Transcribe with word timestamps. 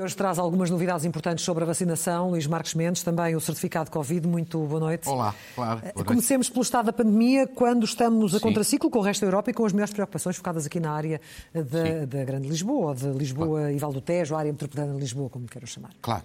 E 0.00 0.02
hoje 0.02 0.16
traz 0.16 0.38
algumas 0.38 0.70
novidades 0.70 1.04
importantes 1.04 1.44
sobre 1.44 1.62
a 1.62 1.66
vacinação. 1.66 2.30
Luís 2.30 2.46
Marcos 2.46 2.72
Mendes, 2.72 3.02
também 3.02 3.36
o 3.36 3.40
certificado 3.40 3.90
Covid. 3.90 4.26
Muito 4.26 4.58
boa 4.66 4.80
noite. 4.80 5.06
Olá, 5.06 5.34
claro. 5.54 5.82
Boa 5.94 6.06
Comecemos 6.06 6.48
pelo 6.48 6.62
estado 6.62 6.86
da 6.86 6.92
pandemia, 6.94 7.46
quando 7.46 7.84
estamos 7.84 8.34
a 8.34 8.38
Sim. 8.38 8.42
contraciclo 8.42 8.88
com 8.88 9.00
o 9.00 9.02
resto 9.02 9.20
da 9.20 9.26
Europa 9.26 9.50
e 9.50 9.52
com 9.52 9.62
as 9.66 9.74
melhores 9.74 9.92
preocupações 9.92 10.36
focadas 10.36 10.64
aqui 10.64 10.80
na 10.80 10.90
área 10.90 11.20
da, 11.52 12.06
da 12.06 12.24
Grande 12.24 12.48
Lisboa, 12.48 12.94
de 12.94 13.10
Lisboa 13.10 13.60
claro. 13.60 13.74
e 13.74 13.78
Val 13.78 13.92
do 13.92 14.00
Tejo, 14.00 14.34
a 14.34 14.38
área 14.38 14.50
metropolitana 14.50 14.94
de 14.94 15.00
Lisboa, 15.00 15.28
como 15.28 15.44
quero 15.44 15.66
chamar. 15.66 15.90
Claro. 16.00 16.24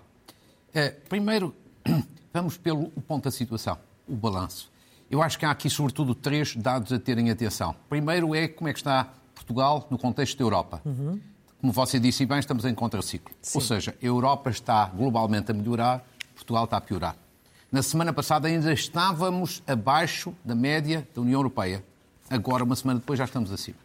É, 0.73 0.91
primeiro, 1.09 1.53
vamos 2.33 2.57
pelo 2.57 2.89
ponto 3.05 3.25
da 3.25 3.31
situação, 3.31 3.77
o 4.07 4.15
balanço. 4.15 4.71
Eu 5.11 5.21
acho 5.21 5.37
que 5.37 5.45
há 5.45 5.51
aqui, 5.51 5.69
sobretudo, 5.69 6.15
três 6.15 6.55
dados 6.55 6.93
a 6.93 6.97
terem 6.97 7.29
atenção. 7.29 7.75
Primeiro 7.89 8.33
é 8.33 8.47
como 8.47 8.69
é 8.69 8.71
que 8.71 8.79
está 8.79 9.11
Portugal 9.33 9.85
no 9.91 9.97
contexto 9.97 10.37
da 10.37 10.45
Europa. 10.45 10.81
Uhum. 10.85 11.19
Como 11.65 11.73
você 11.73 11.99
disse 11.99 12.27
bem, 12.27 12.37
estamos 12.37 12.63
em 12.63 12.75
contraciclo. 12.75 13.33
Ou 13.55 13.59
seja, 13.59 13.95
a 13.99 14.05
Europa 14.05 14.51
está 14.51 14.85
globalmente 14.85 15.49
a 15.49 15.53
melhorar, 15.55 16.05
Portugal 16.35 16.65
está 16.65 16.77
a 16.77 16.81
piorar. 16.81 17.15
Na 17.71 17.81
semana 17.81 18.13
passada 18.13 18.47
ainda 18.47 18.71
estávamos 18.71 19.63
abaixo 19.65 20.31
da 20.45 20.53
média 20.53 21.07
da 21.15 21.21
União 21.21 21.39
Europeia. 21.39 21.83
Agora, 22.29 22.63
uma 22.63 22.75
semana 22.75 22.99
depois, 22.99 23.17
já 23.17 23.25
estamos 23.25 23.51
acima. 23.51 23.79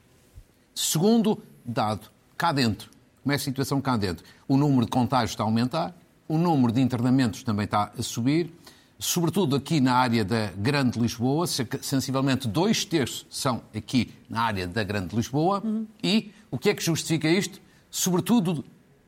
Segundo 0.74 1.42
dado, 1.64 2.10
cá 2.36 2.52
dentro, 2.52 2.90
como 3.22 3.32
é 3.32 3.36
a 3.36 3.38
situação 3.38 3.80
cá 3.80 3.96
dentro? 3.96 4.26
O 4.46 4.58
número 4.58 4.84
de 4.84 4.90
contágios 4.90 5.30
está 5.30 5.42
a 5.42 5.46
aumentar, 5.46 5.96
o 6.28 6.36
número 6.36 6.74
de 6.74 6.82
internamentos 6.82 7.42
também 7.42 7.64
está 7.64 7.90
a 7.98 8.02
subir, 8.02 8.52
sobretudo 8.98 9.56
aqui 9.56 9.80
na 9.80 9.94
área 9.94 10.22
da 10.22 10.48
Grande 10.48 11.00
Lisboa, 11.00 11.46
sensivelmente 11.46 12.46
dois 12.46 12.84
terços 12.84 13.26
são 13.30 13.62
aqui 13.74 14.12
na 14.28 14.42
área 14.42 14.68
da 14.68 14.84
Grande 14.84 15.16
Lisboa. 15.16 15.62
Uhum. 15.64 15.86
E 16.02 16.30
o 16.50 16.58
que 16.58 16.68
é 16.68 16.74
que 16.74 16.84
justifica 16.84 17.26
isto? 17.26 17.69
Sobretudo 17.90 18.64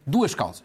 duas 0.06 0.34
causas. 0.34 0.64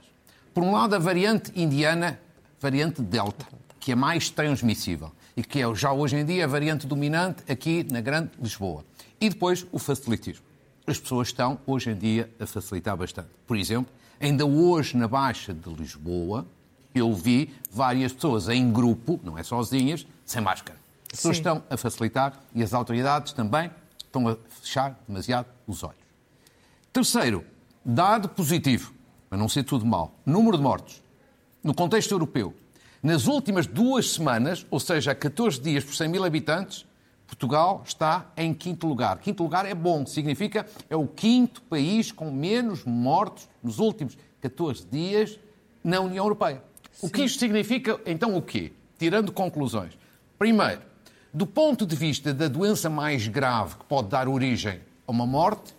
Por 0.54 0.64
um 0.64 0.72
lado, 0.72 0.96
a 0.96 1.00
variante 1.00 1.52
indiana, 1.56 2.20
variante 2.60 3.02
Delta, 3.02 3.46
que 3.80 3.92
é 3.92 3.96
mais 3.96 4.30
transmissível 4.30 5.12
e 5.36 5.44
que 5.44 5.62
é 5.62 5.76
já 5.76 5.94
hoje 5.94 6.18
em 6.18 6.26
dia 6.26 6.46
a 6.46 6.48
variante 6.48 6.88
dominante 6.88 7.44
aqui 7.50 7.86
na 7.92 8.02
Grande 8.02 8.32
Lisboa. 8.42 8.84
E 9.22 9.30
depois 9.30 9.66
o 9.72 9.78
facilitismo. 9.78 10.44
As 10.86 11.00
pessoas 11.00 11.28
estão 11.28 11.60
hoje 11.68 11.92
em 11.92 11.96
dia 11.96 12.30
a 12.40 12.46
facilitar 12.46 12.98
bastante. 12.98 13.30
Por 13.46 13.56
exemplo, 13.56 13.94
ainda 14.20 14.46
hoje 14.46 14.98
na 14.98 15.08
Baixa 15.08 15.54
de 15.54 15.70
Lisboa, 15.70 16.48
eu 16.96 17.14
vi 17.14 17.54
várias 17.72 18.14
pessoas 18.14 18.50
em 18.50 18.72
grupo, 18.72 19.20
não 19.24 19.38
é 19.38 19.44
sozinhas, 19.44 20.08
sem 20.26 20.42
máscara. 20.42 20.80
As 21.12 21.18
pessoas 21.18 21.38
Sim. 21.38 21.42
estão 21.42 21.64
a 21.70 21.78
facilitar 21.78 22.34
e 22.56 22.64
as 22.64 22.74
autoridades 22.74 23.32
também 23.34 23.70
estão 23.98 24.28
a 24.28 24.36
fechar 24.50 25.00
demasiado 25.08 25.48
os 25.68 25.84
olhos. 25.84 25.96
Terceiro, 26.92 27.46
dado 27.90 28.28
positivo, 28.28 28.94
mas 29.30 29.40
não 29.40 29.48
ser 29.48 29.64
tudo 29.64 29.86
mal, 29.86 30.14
número 30.26 30.58
de 30.58 30.64
mortos. 30.64 31.02
No 31.64 31.74
contexto 31.74 32.12
europeu, 32.12 32.54
nas 33.02 33.28
últimas 33.28 33.66
duas 33.66 34.12
semanas, 34.12 34.66
ou 34.70 34.78
seja, 34.78 35.16
14 35.16 35.62
dias 35.62 35.86
por 35.86 35.96
100 35.96 36.10
mil 36.10 36.26
habitantes, 36.26 36.86
Portugal 37.26 37.82
está 37.86 38.30
em 38.36 38.54
quinto 38.54 38.88
lugar. 38.88 39.20
Quinto 39.20 39.42
lugar 39.42 39.66
é 39.66 39.74
bom, 39.74 40.06
significa 40.06 40.66
é 40.90 40.98
o 40.98 41.08
quinto 41.08 41.62
país 41.62 42.12
com 42.12 42.30
menos 42.30 42.84
mortos 42.84 43.48
nos 43.64 43.80
últimos 43.80 44.18
14 44.42 44.86
dias 44.92 45.40
na 45.82 46.02
União 46.02 46.26
Europeia. 46.26 46.62
O 47.02 47.10
que 47.10 47.24
isto 47.24 47.40
significa, 47.40 48.02
então, 48.06 48.36
o 48.36 48.42
quê? 48.42 48.74
Tirando 48.98 49.32
conclusões. 49.32 49.98
Primeiro, 50.38 50.82
do 51.34 51.48
ponto 51.48 51.86
de 51.86 51.96
vista 51.96 52.34
da 52.34 52.50
doença 52.50 52.90
mais 52.90 53.30
grave 53.30 53.76
que 53.76 53.86
pode 53.86 54.10
dar 54.10 54.28
origem 54.28 54.82
a 55.08 55.12
uma 55.12 55.26
morte, 55.26 55.77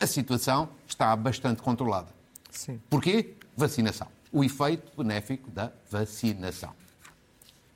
a 0.00 0.06
situação 0.06 0.68
está 0.86 1.14
bastante 1.14 1.62
controlada. 1.62 2.08
Sim. 2.50 2.80
Porquê? 2.88 3.34
Vacinação. 3.56 4.06
O 4.32 4.44
efeito 4.44 4.90
benéfico 4.96 5.50
da 5.50 5.72
vacinação. 5.90 6.72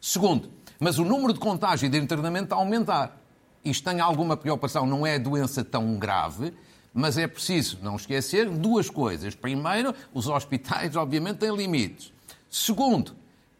Segundo, 0.00 0.50
mas 0.78 0.98
o 0.98 1.04
número 1.04 1.32
de 1.32 1.38
contágio 1.38 1.86
e 1.86 1.88
de 1.88 1.98
internamento 1.98 2.44
está 2.44 2.56
a 2.56 2.58
aumentar. 2.58 3.18
Isto 3.64 3.88
tem 3.88 4.00
alguma 4.00 4.36
preocupação, 4.36 4.86
não 4.86 5.06
é 5.06 5.18
doença 5.18 5.64
tão 5.64 5.96
grave, 5.96 6.52
mas 6.92 7.16
é 7.16 7.26
preciso 7.26 7.78
não 7.82 7.96
esquecer 7.96 8.48
duas 8.50 8.90
coisas. 8.90 9.34
Primeiro, 9.34 9.94
os 10.12 10.26
hospitais, 10.26 10.96
obviamente, 10.96 11.38
têm 11.38 11.54
limites. 11.54 12.12
Segundo, 12.50 13.14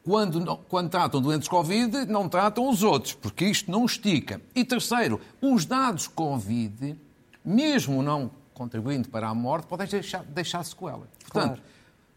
quando, 0.05 0.57
quando 0.69 0.91
tratam 0.91 1.21
doentes 1.21 1.49
Covid, 1.49 2.07
não 2.07 2.29
tratam 2.29 2.69
os 2.69 2.83
outros, 2.83 3.15
porque 3.15 3.45
isto 3.47 3.71
não 3.71 3.85
estica. 3.85 4.41
E 4.55 4.65
terceiro, 4.65 5.21
os 5.41 5.65
dados 5.65 6.09
Covid, 6.09 6.97
mesmo 7.45 8.03
não 8.03 8.31
contribuindo 8.55 9.09
para 9.09 9.29
a 9.29 9.35
morte, 9.35 9.67
podem 9.67 9.87
deixar, 9.87 10.23
deixar 10.25 10.63
sequela. 10.65 11.09
Portanto, 11.21 11.57
claro. 11.57 11.63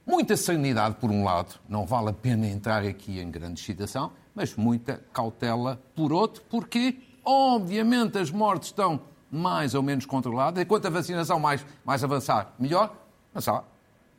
muita 0.06 0.38
serenidade 0.38 0.96
por 0.96 1.10
um 1.10 1.24
lado, 1.24 1.56
não 1.68 1.86
vale 1.86 2.10
a 2.10 2.14
pena 2.14 2.48
entrar 2.48 2.84
aqui 2.84 3.20
em 3.20 3.30
grande 3.30 3.60
excitação, 3.60 4.12
mas 4.34 4.56
muita 4.56 5.02
cautela 5.14 5.82
por 5.96 6.12
outro, 6.12 6.44
porque, 6.50 7.00
obviamente, 7.24 8.18
as 8.18 8.30
mortes 8.32 8.70
estão 8.70 9.02
mais 9.32 9.74
ou 9.74 9.82
menos 9.82 10.06
controladas, 10.06 10.62
enquanto 10.64 10.86
a 10.86 10.90
vacinação 10.90 11.40
mais, 11.40 11.66
mais 11.84 12.04
avançar, 12.04 12.54
melhor, 12.60 12.96
mas 13.34 13.48
há 13.48 13.64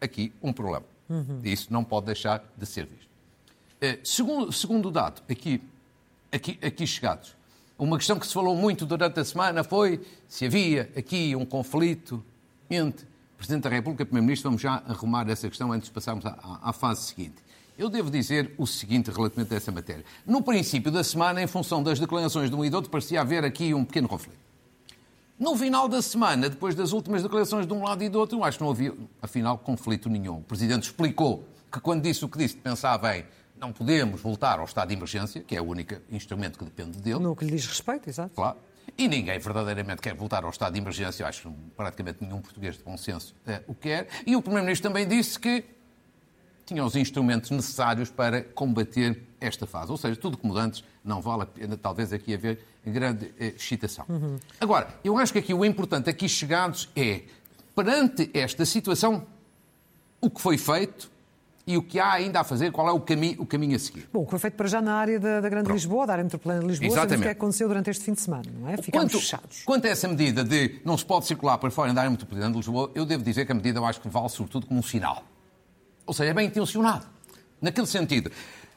aqui 0.01 0.33
um 0.43 0.53
problema. 0.53 0.85
Uhum. 1.09 1.41
Isso 1.45 1.73
não 1.73 1.85
pode 1.85 2.07
deixar 2.07 2.45
de 2.57 2.67
ser 2.67 2.87
visto. 2.87 3.07
Uh, 3.77 4.05
segundo, 4.05 4.53
segundo 4.53 4.91
dado, 4.91 5.23
aqui, 5.31 5.63
aqui, 6.33 6.59
aqui 6.63 6.87
chegados, 6.87 7.37
uma 7.79 7.99
questão 7.99 8.19
que 8.19 8.27
se 8.27 8.33
falou 8.33 8.57
muito 8.57 8.87
durante 8.87 9.21
a 9.21 9.25
semana 9.25 9.63
foi 9.63 10.01
se 10.29 10.47
havia 10.47 10.91
aqui 10.97 11.37
um 11.37 11.45
conflito 11.45 12.25
entre 12.71 13.07
Presidente 13.37 13.65
da 13.65 13.69
República 13.69 14.03
e 14.03 14.07
Primeiro-Ministro. 14.07 14.49
Vamos 14.49 14.63
já 14.63 14.83
arrumar 14.89 15.29
essa 15.29 15.47
questão 15.47 15.71
antes 15.73 15.89
de 15.89 15.93
passarmos 15.93 16.25
à, 16.25 16.61
à, 16.63 16.73
fase 16.73 17.03
seguinte. 17.03 17.35
Eu 17.77 17.91
devo 17.91 18.11
dizer 18.11 18.55
o 18.57 18.67
seguinte 18.67 19.11
relativamente 19.11 19.53
a 19.53 19.57
essa 19.59 19.71
matéria. 19.71 20.05
No 20.25 20.43
princípio 20.43 20.91
da 20.91 21.05
semana, 21.05 21.43
em 21.43 21.47
função 21.47 21.83
das 21.83 22.01
declarações 22.01 22.49
de 22.49 22.57
um 22.57 22.65
e 22.65 22.71
do 22.71 22.77
outro, 22.77 22.91
parecia 22.91 23.21
haver 23.21 23.45
aqui 23.45 23.75
um 23.75 23.85
pequeno 23.85 24.09
conflito. 24.09 24.39
No 25.39 25.55
final 25.55 25.87
da 25.87 26.01
semana, 26.01 26.49
depois 26.49 26.75
das 26.75 26.93
últimas 26.93 27.23
declarações 27.23 27.67
de 27.67 27.73
um 27.75 27.85
lado 27.85 28.03
e 28.03 28.09
do 28.09 28.19
outro, 28.19 28.43
acho 28.43 28.57
que 28.57 28.65
não 28.65 28.71
havia, 28.71 28.95
afinal, 29.21 29.59
conflito 29.59 30.09
nenhum. 30.09 30.39
O 30.39 30.43
Presidente 30.43 30.85
explicou 30.85 31.47
que, 31.71 31.79
quando 31.79 32.03
disse 32.03 32.25
o 32.25 32.29
que 32.29 32.39
disse, 32.39 32.57
pensava 32.57 33.19
em 33.19 33.25
não 33.59 33.73
podemos 33.73 34.21
voltar 34.21 34.59
ao 34.59 34.65
estado 34.65 34.89
de 34.89 34.95
emergência, 34.95 35.43
que 35.43 35.57
é 35.57 35.61
o 35.61 35.65
único 35.65 35.95
instrumento 36.11 36.59
que 36.59 36.65
depende 36.65 36.99
dele. 36.99 37.21
No 37.21 37.35
que 37.35 37.45
lhe 37.45 37.53
diz 37.53 37.67
respeito, 37.67 38.09
exato. 38.09 38.35
Claro. 38.35 38.59
E 38.97 39.09
ninguém 39.09 39.39
verdadeiramente 39.39 40.01
quer 40.01 40.15
voltar 40.15 40.45
ao 40.45 40.51
estado 40.51 40.73
de 40.73 40.79
emergência, 40.79 41.23
eu 41.23 41.27
acho 41.27 41.43
que 41.43 41.55
praticamente 41.77 42.19
nenhum 42.23 42.41
português 42.41 42.77
de 42.77 42.83
bom 42.83 42.97
senso 42.97 43.35
é, 43.47 43.63
o 43.67 43.75
quer. 43.75 44.09
E 44.27 44.37
o 44.37 44.43
Primeiro-Ministro 44.43 44.89
também 44.89 45.07
disse 45.07 45.39
que 45.39 45.65
tinha 46.65 46.85
os 46.85 46.97
instrumentos 46.97 47.51
necessários 47.51 48.11
para 48.11 48.43
combater 48.43 49.23
esta 49.41 49.67
fase. 49.67 49.91
Ou 49.91 49.97
seja, 49.97 50.17
tudo 50.17 50.37
como 50.37 50.57
antes, 50.57 50.83
não 51.05 51.21
vale 51.21 51.43
a 51.43 51.47
pena, 51.47 51.77
talvez, 51.77 52.13
aqui 52.13 52.35
haver 52.35 52.65
grande 52.85 53.33
eh, 53.39 53.55
excitação. 53.57 54.05
Uhum. 54.09 54.39
Agora, 54.61 54.89
eu 55.05 55.17
acho 55.17 55.33
que 55.33 55.39
aqui 55.39 55.55
o 55.55 55.65
importante, 55.65 56.11
aqui 56.11 56.29
chegados, 56.29 56.89
é, 56.97 57.23
perante 57.75 58.31
esta 58.35 58.65
situação, 58.65 59.27
o 60.21 60.29
que 60.29 60.41
foi 60.41 60.59
feito 60.59 61.11
e 61.67 61.77
o 61.77 61.83
que 61.83 61.99
há 61.99 62.13
ainda 62.13 62.41
a 62.41 62.45
fazer, 62.45 62.71
qual 62.71 62.89
é 62.89 62.93
o 62.93 63.01
caminho, 63.01 63.43
o 63.43 63.47
caminho 63.47 63.75
a 63.75 63.79
seguir. 63.79 64.09
Bom, 64.13 64.21
o 64.21 64.25
que 64.25 64.31
foi 64.31 64.39
feito 64.39 64.55
para 64.55 64.69
já 64.69 64.81
na 64.81 64.95
área 64.95 65.19
da, 65.19 65.41
da 65.41 65.49
Grande 65.49 65.65
Pronto. 65.65 65.77
Lisboa, 65.77 66.07
da 66.07 66.13
área 66.13 66.23
metropolitana 66.23 66.65
de 66.65 66.69
Lisboa, 66.69 66.95
sabemos 66.95 67.21
o 67.21 67.23
que 67.23 67.29
aconteceu 67.29 67.67
durante 67.67 67.91
este 67.91 68.05
fim 68.05 68.13
de 68.13 68.21
semana, 68.21 68.45
não 68.57 68.69
é? 68.69 68.77
Ficamos 68.77 69.11
quanto, 69.11 69.21
fechados. 69.21 69.63
Quanto 69.65 69.85
a 69.87 69.91
essa 69.91 70.07
medida 70.07 70.45
de 70.45 70.81
não 70.85 70.97
se 70.97 71.05
pode 71.05 71.27
circular 71.27 71.59
para 71.59 71.69
fora 71.73 71.93
da 71.93 72.03
área 72.03 72.11
metropolitana 72.11 72.53
de 72.53 72.59
Lisboa, 72.59 72.93
eu 72.95 73.05
devo 73.05 73.25
dizer 73.25 73.47
que 73.47 73.51
a 73.51 73.55
medida 73.55 73.81
eu 73.81 73.85
acho 73.85 74.01
que 74.01 74.09
vale 74.09 74.29
sobretudo 74.29 74.67
como 74.67 74.79
um 74.79 74.83
sinal. 74.83 75.25
Ou 76.07 76.15
seja, 76.15 76.31
é 76.31 76.35
bem 76.35 76.47
intencionado. 76.47 77.05
Naquele 77.61 77.89
sentido, 77.89 78.31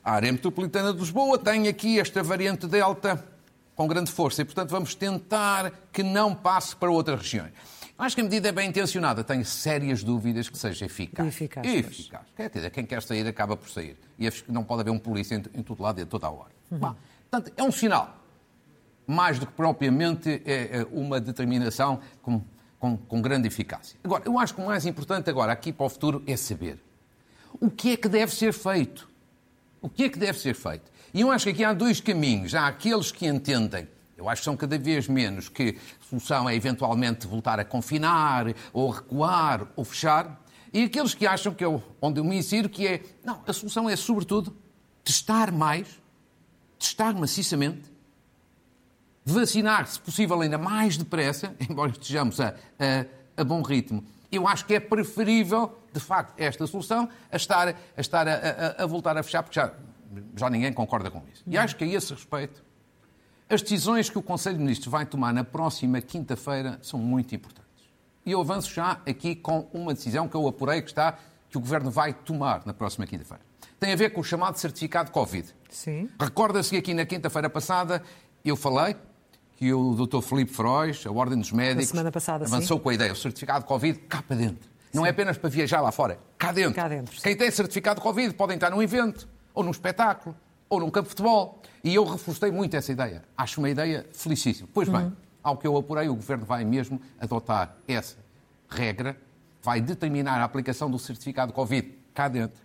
a 0.04 0.14
área 0.14 0.32
metropolitana 0.32 0.92
de 0.92 1.00
Lisboa 1.00 1.38
tem 1.38 1.68
aqui 1.68 2.00
esta 2.00 2.24
variante 2.24 2.66
Delta 2.66 3.24
com 3.76 3.88
grande 3.88 4.12
força 4.12 4.42
e, 4.42 4.46
portanto, 4.46 4.72
vamos 4.72 4.96
tentar 4.96 5.72
que 5.94 6.02
não 6.02 6.34
passe 6.34 6.76
para 6.76 6.90
outras 6.90 7.22
regiões. 7.22 7.52
Acho 8.00 8.16
que 8.16 8.22
a 8.22 8.24
medida 8.24 8.48
é 8.48 8.52
bem 8.54 8.70
intencionada, 8.70 9.26
tenho 9.26 9.44
sérias 9.44 10.02
dúvidas 10.02 10.48
que 10.48 10.58
seja 10.58 10.86
eficaz. 10.86 11.28
Eficaz. 11.28 11.68
eficaz. 11.68 12.22
Quer 12.34 12.50
dizer, 12.50 12.70
quem 12.72 12.86
quer 12.86 13.04
sair 13.04 13.28
acaba 13.28 13.58
por 13.58 13.70
sair. 13.70 13.98
E 14.18 14.30
não 14.48 14.64
pode 14.64 14.82
haver 14.82 14.92
um 14.92 14.98
polícia 14.98 15.36
em, 15.36 15.60
em 15.60 15.62
todo 15.62 15.84
lado 15.84 16.00
e 16.00 16.04
a 16.04 16.06
toda 16.06 16.26
a 16.26 16.30
hora. 16.30 16.50
Uhum. 16.72 16.78
Bom, 16.80 16.96
portanto, 17.30 17.54
é 17.58 17.62
um 17.62 17.72
sinal. 17.74 18.18
Mais 19.06 19.38
do 19.38 19.46
que 19.46 19.52
propriamente 19.52 20.42
é, 20.46 20.80
é 20.80 20.88
uma 20.94 21.20
determinação 21.20 22.00
com, 22.22 22.42
com, 22.80 22.96
com 22.96 23.22
grande 23.22 23.50
eficácia. 23.50 24.00
Agora, 24.02 24.24
eu 24.26 24.40
acho 24.40 24.56
que 24.56 24.62
o 24.62 24.66
mais 24.66 24.86
importante 24.86 25.30
agora, 25.30 25.52
aqui 25.52 25.74
para 25.74 25.86
o 25.86 25.90
futuro, 25.90 26.24
é 26.26 26.38
saber 26.38 26.80
o 27.60 27.70
que 27.70 27.92
é 27.92 27.98
que 27.98 28.08
deve 28.08 28.34
ser 28.34 28.54
feito. 28.54 29.10
O 29.82 29.90
que 29.90 30.06
é 30.06 30.10
que 30.10 30.18
deve 30.18 30.40
ser 30.40 30.56
feito? 30.56 30.90
E 31.14 31.20
eu 31.20 31.32
acho 31.32 31.46
que 31.46 31.52
aqui 31.52 31.64
há 31.66 31.74
dois 31.74 32.00
caminhos. 32.00 32.56
Há 32.56 32.68
aqueles 32.68 33.12
que 33.12 33.28
entendem, 33.28 33.88
eu 34.20 34.28
acho 34.28 34.42
que 34.42 34.46
são 34.46 34.58
cada 34.58 34.78
vez 34.78 35.08
menos, 35.08 35.48
que 35.48 35.78
a 36.02 36.10
solução 36.10 36.50
é 36.50 36.54
eventualmente 36.54 37.26
voltar 37.26 37.58
a 37.58 37.64
confinar, 37.64 38.54
ou 38.74 38.90
recuar, 38.90 39.66
ou 39.78 39.86
fechar. 39.86 40.44
E 40.74 40.84
aqueles 40.84 41.14
que 41.14 41.26
acham 41.26 41.54
que 41.54 41.64
é 41.64 41.82
onde 42.02 42.20
eu 42.20 42.26
me 42.26 42.38
insiro, 42.38 42.68
que 42.68 42.86
é, 42.86 43.02
não, 43.24 43.42
a 43.48 43.54
solução 43.54 43.90
é 43.90 43.96
sobretudo 43.96 44.56
testar 45.06 45.54
mais, 45.54 45.88
testar 46.78 47.14
maciçamente, 47.14 47.90
vacinar, 49.24 49.88
se 49.88 49.98
possível, 49.98 50.42
ainda 50.42 50.58
mais 50.58 50.98
depressa, 50.98 51.56
embora 51.70 51.92
estejamos 51.92 52.42
a, 52.42 52.56
a, 52.78 53.42
a 53.42 53.44
bom 53.46 53.62
ritmo, 53.62 54.04
Eu 54.30 54.46
acho 54.50 54.66
que 54.66 54.74
é 54.74 54.82
preferível, 54.82 55.80
de 55.94 56.00
facto, 56.02 56.34
esta 56.38 56.68
solução 56.68 57.08
a 57.32 57.38
estar, 57.38 57.70
a, 57.70 58.02
estar 58.02 58.28
a, 58.28 58.84
a 58.84 58.86
voltar 58.86 59.18
a 59.18 59.24
fechar, 59.24 59.44
porque 59.44 59.58
já, 59.58 59.74
já 60.36 60.50
ninguém 60.50 60.74
concorda 60.74 61.10
com 61.10 61.24
isso. 61.34 61.42
E 61.48 61.58
acho 61.58 61.78
que 61.78 61.86
a 61.86 61.88
esse 61.88 62.14
respeito, 62.14 62.69
as 63.50 63.64
decisões 63.64 64.10
que 64.10 64.18
o 64.18 64.22
Conselho 64.22 64.58
de 64.58 64.62
Ministros 64.62 64.92
vai 64.92 65.06
tomar 65.06 65.34
na 65.34 65.44
próxima 65.44 66.00
quinta-feira 66.00 66.78
são 66.84 67.00
muito 67.00 67.34
importantes. 67.34 67.66
E 68.24 68.32
eu 68.32 68.40
avanço 68.40 68.72
já 68.72 69.02
aqui 69.08 69.36
com 69.36 69.68
uma 69.74 69.94
decisão 69.94 70.28
que 70.28 70.36
eu 70.36 70.48
apurei 70.48 70.84
que 70.84 70.90
está 70.90 71.18
que 71.50 71.58
o 71.58 71.60
Governo 71.60 71.90
vai 71.90 72.14
tomar 72.14 72.62
na 72.64 72.76
próxima 72.76 73.08
quinta-feira. 73.08 73.42
Tem 73.80 73.92
a 73.92 73.96
ver 73.96 74.12
com 74.12 74.22
o 74.22 74.24
chamado 74.24 74.58
certificado 74.58 75.10
Covid. 75.10 75.48
Sim. 75.70 76.08
Recorda-se 76.20 76.70
que 76.70 76.78
aqui 76.78 76.94
na 76.94 77.06
quinta-feira 77.06 77.50
passada 77.50 78.04
eu 78.46 78.56
falei 78.56 78.96
que 79.58 79.74
o 79.74 79.96
Dr. 79.96 80.22
Filipe 80.22 80.54
Feroz, 80.54 81.04
a 81.08 81.12
Ordem 81.12 81.40
dos 81.40 81.52
Médicos, 81.52 81.92
passada, 82.12 82.46
avançou 82.46 82.78
sim. 82.78 82.84
com 82.84 82.90
a 82.90 82.94
ideia, 82.94 83.12
o 83.12 83.16
certificado 83.16 83.66
Covid 83.66 83.98
cá 84.02 84.22
para 84.22 84.38
dentro. 84.38 84.70
Não 84.94 85.06
é 85.06 85.10
apenas 85.10 85.38
para 85.38 85.50
viajar 85.50 85.82
lá 85.82 85.92
fora, 85.92 86.20
cá 86.38 86.52
dentro. 86.52 86.76
Cá 86.76 86.88
dentro, 86.88 87.16
sim. 87.16 87.22
Quem 87.24 87.36
tem 87.36 87.50
certificado 87.50 88.00
Covid 88.00 88.34
pode 88.36 88.54
entrar 88.54 88.70
num 88.70 88.82
evento, 88.82 89.28
ou 89.54 89.64
num 89.64 89.72
espetáculo, 89.72 90.36
ou 90.70 90.80
num 90.80 90.90
campo 90.90 91.06
de 91.06 91.10
futebol. 91.10 91.62
E 91.84 91.96
eu 91.96 92.04
reforcei 92.06 92.52
muito 92.52 92.76
essa 92.76 92.92
ideia. 92.92 93.24
Acho 93.38 93.60
uma 93.60 93.70
ideia 93.70 94.06
felicíssima. 94.14 94.68
Pois 94.74 94.88
bem, 94.90 95.06
Uhum. 95.06 95.12
ao 95.44 95.58
que 95.58 95.66
eu 95.68 95.76
apurei, 95.78 96.08
o 96.10 96.16
Governo 96.16 96.46
vai 96.46 96.64
mesmo 96.66 97.02
adotar 97.20 97.76
essa 97.88 98.18
regra, 98.70 99.18
vai 99.62 99.82
determinar 99.82 100.40
a 100.40 100.44
aplicação 100.44 100.90
do 100.92 101.00
certificado 101.00 101.52
Covid 101.54 101.94
cá 102.14 102.28
dentro, 102.28 102.62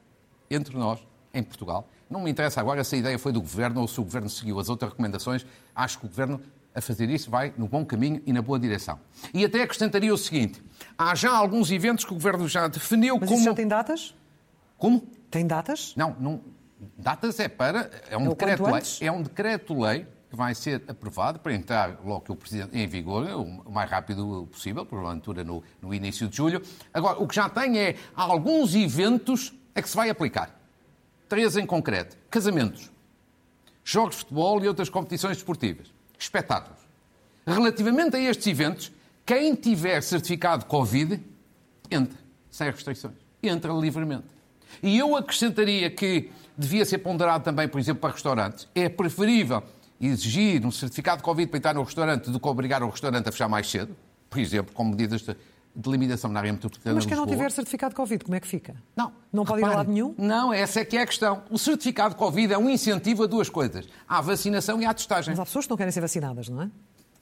entre 0.51 0.77
nós, 0.77 1.01
em 1.33 1.43
Portugal. 1.43 1.89
Não 2.11 2.21
me 2.21 2.31
interessa 2.31 2.61
agora 2.61 2.85
se 2.85 2.95
a 2.97 2.99
ideia 2.99 3.19
foi 3.19 3.33
do 3.33 3.41
Governo 3.41 3.81
ou 3.81 3.89
se 3.89 3.99
o 4.01 4.05
Governo 4.05 4.29
seguiu 4.29 4.59
as 4.61 4.69
outras 4.69 4.91
recomendações. 4.91 5.47
Acho 5.75 5.99
que 5.99 6.07
o 6.07 6.09
Governo, 6.09 6.41
a 6.75 6.81
fazer 6.81 7.09
isso, 7.09 7.31
vai 7.31 7.55
no 7.57 7.67
bom 7.67 7.85
caminho 7.85 8.21
e 8.27 8.33
na 8.33 8.43
boa 8.43 8.59
direção. 8.59 8.99
E 9.33 9.45
até 9.45 9.63
acrescentaria 9.63 10.13
o 10.13 10.19
seguinte: 10.19 10.63
há 10.99 11.15
já 11.15 11.31
alguns 11.35 11.71
eventos 11.71 12.05
que 12.05 12.11
o 12.13 12.15
Governo 12.15 12.47
já 12.49 12.69
definiu 12.69 13.17
Mas 13.19 13.29
como. 13.29 13.39
isso 13.41 13.49
já 13.49 13.55
tem 13.55 13.67
datas? 13.67 14.15
Como? 14.77 15.01
Tem 15.31 15.47
datas? 15.47 15.95
Não, 15.97 16.15
não. 16.21 16.41
Datas 16.97 17.39
é 17.41 17.49
para. 17.49 17.91
É 18.11 18.17
um 18.17 18.29
decreto-lei. 18.29 18.83
É 19.01 19.13
um 19.13 19.23
decreto-lei 19.23 20.07
que 20.31 20.37
vai 20.37 20.55
ser 20.55 20.83
aprovado 20.89 21.39
para 21.39 21.55
entrar 21.55 22.01
logo 22.05 22.23
que 22.23 22.33
o 22.33 22.37
Presidente 22.37 22.77
em 22.77 22.87
vigor, 22.87 23.25
o 23.37 23.71
mais 23.71 23.89
rápido 23.89 24.49
possível, 24.51 24.85
porventura 24.85 25.45
no, 25.45 25.63
no 25.81 25.95
início 25.95 26.27
de 26.29 26.37
julho. 26.37 26.61
Agora, 26.93 27.19
o 27.21 27.29
que 27.29 27.37
já 27.37 27.49
tem 27.49 27.79
é 27.79 27.97
alguns 28.17 28.75
eventos 28.75 29.55
a 29.75 29.81
que 29.81 29.89
se 29.89 29.97
vai 29.97 30.11
aplicar. 30.11 30.59
Três 31.29 31.57
em 31.57 31.65
concreto: 31.65 32.17
casamentos, 32.31 32.91
jogos 33.85 34.17
de 34.17 34.21
futebol 34.23 34.63
e 34.65 34.69
outras 34.69 34.89
competições 34.89 35.37
desportivas, 35.37 35.93
espetáculos. 36.19 36.81
Relativamente 37.47 38.17
a 38.17 38.21
estes 38.21 38.47
eventos, 38.47 38.91
quem 39.25 39.55
tiver 39.55 40.01
certificado 40.03 40.65
Covid 40.67 41.21
entra, 41.91 42.19
sem 42.51 42.71
restrições, 42.71 43.15
entra 43.43 43.73
livremente. 43.73 44.25
E 44.83 44.99
eu 44.99 45.17
acrescentaria 45.17 45.91
que 45.91 46.31
devia 46.57 46.85
ser 46.85 46.99
ponderado 46.99 47.45
também, 47.45 47.69
por 47.69 47.79
exemplo, 47.81 48.01
para 48.01 48.13
restaurantes. 48.13 48.69
É 48.75 48.89
preferível 48.89 49.63
exigir 50.01 50.65
um 50.65 50.71
certificado 50.71 51.19
de 51.19 51.25
Covid 51.25 51.49
para 51.49 51.59
entrar 51.59 51.75
no 51.75 51.83
restaurante 51.83 52.31
do 52.31 52.39
que 52.39 52.49
obrigar 52.49 52.83
o 52.83 52.89
restaurante 52.89 53.29
a 53.29 53.33
fechar 53.33 53.49
mais 53.49 53.69
cedo, 53.71 53.95
por 54.29 54.39
exemplo, 54.39 54.73
com 54.75 54.85
medidas 54.85 55.23
de 55.23 55.37
de 55.75 55.91
limitação 55.91 56.31
na 56.31 56.39
área 56.39 56.53
metropolitana 56.53 56.95
Mas 56.95 57.07
quem 57.07 57.17
não 57.17 57.27
tiver 57.27 57.51
certificado 57.51 57.91
de 57.91 57.97
Covid, 57.97 58.25
como 58.25 58.37
é 58.37 58.41
que 58.41 58.47
fica? 58.47 58.77
Não. 58.95 59.13
Não 59.33 59.45
pode 59.45 59.61
ir 59.61 59.65
a 59.65 59.69
Repare, 59.69 59.77
lado 59.79 59.93
nenhum? 59.93 60.15
Não, 60.17 60.53
essa 60.53 60.81
é 60.81 60.85
que 60.85 60.97
é 60.97 61.03
a 61.03 61.07
questão. 61.07 61.43
O 61.51 61.59
certificado 61.59 62.11
de 62.11 62.17
Covid 62.17 62.53
é 62.53 62.59
um 62.59 62.71
incentivo 62.71 63.25
a 63.25 63.27
duas 63.27 63.49
coisas. 63.49 63.87
À 64.09 64.21
vacinação 64.21 64.81
e 64.81 64.87
à 64.87 64.95
testagem. 64.95 65.33
Mas 65.33 65.41
há 65.41 65.45
pessoas 65.45 65.67
que 65.67 65.71
não 65.71 65.77
querem 65.77 65.91
ser 65.91 66.01
vacinadas, 66.01 66.49
não 66.49 66.63
é? 66.63 66.71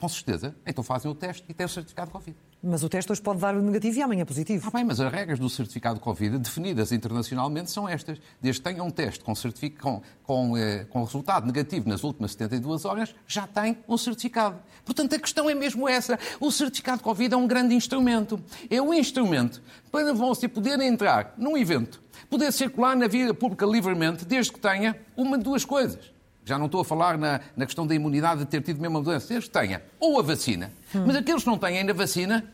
Com 0.02 0.08
certeza. 0.08 0.52
Então 0.66 0.82
fazem 0.82 1.08
o 1.08 1.14
teste 1.14 1.44
e 1.48 1.54
têm 1.54 1.64
o 1.64 1.68
certificado 1.68 2.08
de 2.08 2.12
Covid. 2.12 2.36
Mas 2.60 2.82
o 2.82 2.88
teste 2.88 3.12
hoje 3.12 3.22
pode 3.22 3.38
dar 3.38 3.54
negativo 3.54 3.96
e 3.96 4.02
amanhã 4.02 4.24
positivo. 4.24 4.66
Ah, 4.66 4.70
bem, 4.72 4.84
mas 4.84 4.98
as 4.98 5.12
regras 5.12 5.38
do 5.38 5.48
certificado 5.48 5.94
de 5.94 6.00
Covid 6.00 6.38
definidas 6.38 6.90
internacionalmente 6.90 7.70
são 7.70 7.88
estas. 7.88 8.18
Desde 8.40 8.60
que 8.60 8.68
tenha 8.68 8.82
um 8.82 8.90
teste 8.90 9.22
com, 9.22 9.32
com, 9.80 10.02
com, 10.24 10.56
eh, 10.56 10.84
com 10.86 11.04
resultado 11.04 11.46
negativo 11.46 11.88
nas 11.88 12.02
últimas 12.02 12.32
72 12.32 12.84
horas, 12.84 13.14
já 13.28 13.46
tem 13.46 13.78
um 13.88 13.96
certificado. 13.96 14.58
Portanto, 14.84 15.14
a 15.14 15.20
questão 15.20 15.48
é 15.48 15.54
mesmo 15.54 15.88
essa. 15.88 16.18
O 16.40 16.50
certificado 16.50 16.98
de 16.98 17.04
Covid 17.04 17.32
é 17.32 17.36
um 17.36 17.46
grande 17.46 17.76
instrumento. 17.76 18.42
É 18.68 18.82
um 18.82 18.92
instrumento 18.92 19.62
para 19.92 20.12
você 20.12 20.48
poder 20.48 20.80
entrar 20.80 21.32
num 21.38 21.56
evento, 21.56 22.02
poder 22.28 22.52
circular 22.52 22.96
na 22.96 23.06
vida 23.06 23.32
pública 23.32 23.64
livremente, 23.64 24.24
desde 24.24 24.52
que 24.52 24.58
tenha 24.58 24.98
uma 25.16 25.38
de 25.38 25.44
duas 25.44 25.64
coisas. 25.64 26.10
Já 26.44 26.58
não 26.58 26.66
estou 26.66 26.80
a 26.80 26.84
falar 26.84 27.16
na, 27.16 27.40
na 27.56 27.66
questão 27.66 27.86
da 27.86 27.94
imunidade 27.94 28.40
de 28.40 28.46
ter 28.46 28.62
tido 28.62 28.80
mesmo 28.80 28.98
a 28.98 29.00
doença. 29.00 29.40
Que 29.40 29.50
tenha 29.50 29.82
ou 30.00 30.18
a 30.18 30.22
vacina, 30.22 30.72
mas 30.94 31.16
aqueles 31.16 31.42
que 31.42 31.48
não 31.48 31.58
têm 31.58 31.78
ainda 31.78 31.94
vacina, 31.94 32.44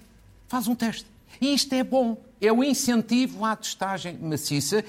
faz 0.46 0.68
um 0.68 0.74
teste. 0.74 1.06
E 1.40 1.54
isto 1.54 1.72
é 1.74 1.82
bom. 1.82 2.16
É 2.40 2.52
o 2.52 2.62
incentivo 2.62 3.44
à 3.44 3.56
testagem 3.56 4.16
maciça 4.18 4.84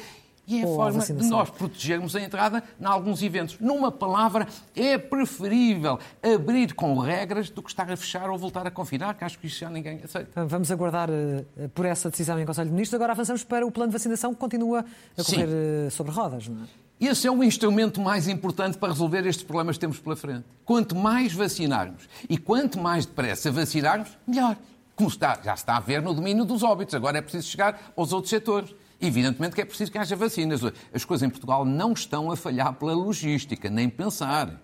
e 0.50 0.60
é 0.60 0.63
a 0.63 0.68
Ou 0.68 0.81
à 0.81 0.92
forma 0.92 1.06
de 1.06 1.30
nós 1.30 1.50
protegermos 1.51 2.16
a 2.16 2.22
entrada 2.22 2.63
em 2.80 2.86
alguns 2.86 3.22
eventos. 3.22 3.60
Numa 3.60 3.92
palavra, 3.92 4.48
é 4.75 4.98
preferível 4.98 6.00
abrir 6.24 6.74
com 6.74 6.98
regras 6.98 7.52
do 7.52 7.62
que 7.62 7.69
estar 7.69 7.90
a 7.90 7.95
fechar 7.95 8.30
ou 8.31 8.38
voltar 8.38 8.66
a 8.66 8.72
confinar, 8.72 9.13
que 9.13 9.24
acho 9.24 9.38
que 9.38 9.45
isso 9.45 9.60
já 9.60 9.69
ninguém 9.69 10.02
aceita. 10.04 10.45
Vamos 10.45 10.72
aguardar 10.72 11.07
eh, 11.12 11.68
por 11.74 11.86
essa 11.86 12.10
decisão 12.10 12.40
em 12.40 12.45
Conselho 12.48 12.68
de 12.68 12.74
Ministros. 12.74 12.95
Agora 12.95 13.13
avançamos 13.13 13.44
para 13.44 13.66
o 13.66 13.72
plano 13.72 13.92
de 13.92 13.94
vacinação 13.94 14.34
que 14.34 14.40
continua 14.40 14.84
a 15.16 15.24
Sim. 15.24 15.36
correr 15.36 15.50
eh, 15.50 15.90
sobre 15.92 16.12
rodas, 16.12 16.48
não 16.48 16.63
é? 16.63 16.89
Esse 17.00 17.28
é 17.28 17.31
o 17.31 17.42
instrumento 17.42 18.01
mais 18.01 18.28
importante 18.28 18.78
para 18.78 18.92
resolver 18.92 19.25
estes 19.25 19.44
problemas 19.44 19.78
que 19.78 19.81
temos 19.81 20.00
pela 20.00 20.18
frente. 20.18 20.44
Quanto 20.66 20.96
mais 20.96 21.31
vacinarmos 21.31 22.10
e 22.30 22.38
quanto 22.38 22.78
mais 22.78 23.06
depressa 23.06 23.50
vacinarmos, 23.51 24.10
melhor. 24.28 24.57
Como 24.98 25.07
está, 25.07 25.40
já 25.42 25.54
está 25.54 25.78
a 25.78 25.80
ver 25.80 26.01
no 26.01 26.13
domínio 26.13 26.44
dos 26.44 26.62
óbitos. 26.62 26.94
Agora 26.94 27.18
é 27.18 27.22
preciso 27.22 27.48
chegar 27.48 27.94
aos 27.96 28.12
outros 28.12 28.30
setores. 28.30 28.75
Evidentemente 29.00 29.56
que 29.56 29.62
é 29.62 29.66
preciso 29.66 29.90
que 29.90 29.98
haja 29.98 30.13
vacinas. 30.13 30.60
As 30.94 31.06
coisas 31.06 31.25
em 31.25 31.30
Portugal 31.30 31.63
não 31.63 31.94
estão 31.94 32.30
a 32.30 32.36
falhar 32.36 32.74
pela 32.74 32.94
logística, 32.94 33.69
nem 33.69 33.88
pensar. 33.88 34.62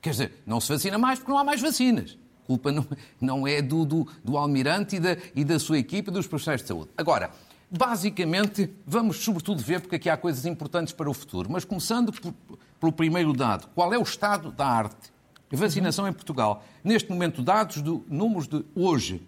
Quer 0.00 0.10
dizer, 0.10 0.42
não 0.46 0.60
se 0.60 0.72
vacina 0.72 0.98
mais 0.98 1.18
porque 1.18 1.32
não 1.32 1.38
há 1.38 1.42
mais 1.42 1.60
vacinas. 1.60 2.16
A 2.44 2.46
culpa 2.46 2.70
não, 2.70 2.86
não 3.20 3.46
é 3.46 3.60
do, 3.60 3.84
do, 3.84 4.06
do 4.22 4.36
almirante 4.36 4.96
e 4.96 5.00
da, 5.00 5.16
e 5.34 5.44
da 5.44 5.58
sua 5.58 5.78
equipe 5.78 6.12
dos 6.12 6.28
profissionais 6.28 6.62
de 6.62 6.68
saúde. 6.68 6.90
Agora, 6.96 7.30
basicamente, 7.70 8.70
vamos 8.86 9.18
sobretudo 9.18 9.62
ver, 9.62 9.80
porque 9.80 9.96
aqui 9.96 10.08
há 10.10 10.16
coisas 10.16 10.44
importantes 10.46 10.92
para 10.92 11.08
o 11.08 11.14
futuro, 11.14 11.50
mas 11.50 11.64
começando 11.64 12.12
por- 12.12 12.34
pelo 12.80 12.92
primeiro 12.92 13.32
dado, 13.32 13.68
qual 13.74 13.92
é 13.94 13.98
o 13.98 14.02
estado 14.02 14.50
da 14.50 14.66
arte? 14.66 15.12
A 15.52 15.56
vacinação 15.56 16.06
em 16.06 16.12
Portugal. 16.12 16.64
Neste 16.84 17.10
momento, 17.10 17.42
dados 17.42 17.82
do 17.82 18.04
números 18.08 18.46
de 18.46 18.64
hoje, 18.74 19.20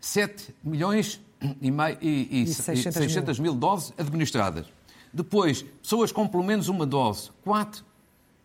7 0.00 0.54
milhões 0.62 1.20
e, 1.60 1.70
meio, 1.70 1.96
e, 2.02 2.28
e, 2.30 2.42
E 2.42 2.46
600 2.46 2.84
mil. 2.84 3.08
600 3.08 3.38
mil 3.38 3.54
doses 3.54 3.92
administradas. 3.98 4.66
Depois, 5.12 5.62
pessoas 5.82 6.12
com 6.12 6.26
pelo 6.28 6.44
menos 6.44 6.68
uma 6.68 6.84
dose, 6.86 7.30
4 7.44 7.82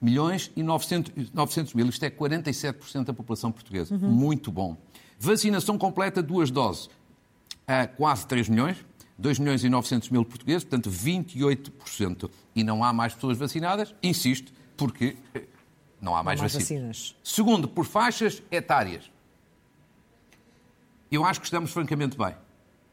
milhões 0.01 0.49
e 0.55 0.63
900, 0.63 1.31
900 1.33 1.73
mil. 1.73 1.87
Isto 1.87 2.05
é 2.05 2.09
47% 2.09 3.03
da 3.05 3.13
população 3.13 3.51
portuguesa. 3.51 3.93
Uhum. 3.95 4.09
Muito 4.09 4.51
bom. 4.51 4.77
Vacinação 5.19 5.77
completa, 5.77 6.21
duas 6.23 6.49
doses. 6.49 6.89
a 7.67 7.87
quase 7.87 8.27
3 8.27 8.47
milhões, 8.47 8.77
2 9.17 9.39
milhões 9.39 9.63
e 9.63 9.69
900 9.69 10.09
mil 10.09 10.25
portugueses, 10.25 10.63
portanto 10.63 10.89
28%. 10.89 12.29
E 12.55 12.63
não 12.63 12.83
há 12.83 12.91
mais 12.91 13.13
pessoas 13.13 13.37
vacinadas, 13.37 13.95
insisto, 14.03 14.51
porque 14.75 15.15
não 16.01 16.15
há 16.15 16.23
mais, 16.23 16.39
mais 16.39 16.53
vacinas. 16.53 16.87
vacinas. 16.87 17.15
Segundo, 17.23 17.67
por 17.67 17.85
faixas 17.85 18.41
etárias. 18.51 19.09
Eu 21.11 21.23
acho 21.23 21.39
que 21.39 21.45
estamos 21.45 21.71
francamente 21.71 22.17
bem. 22.17 22.35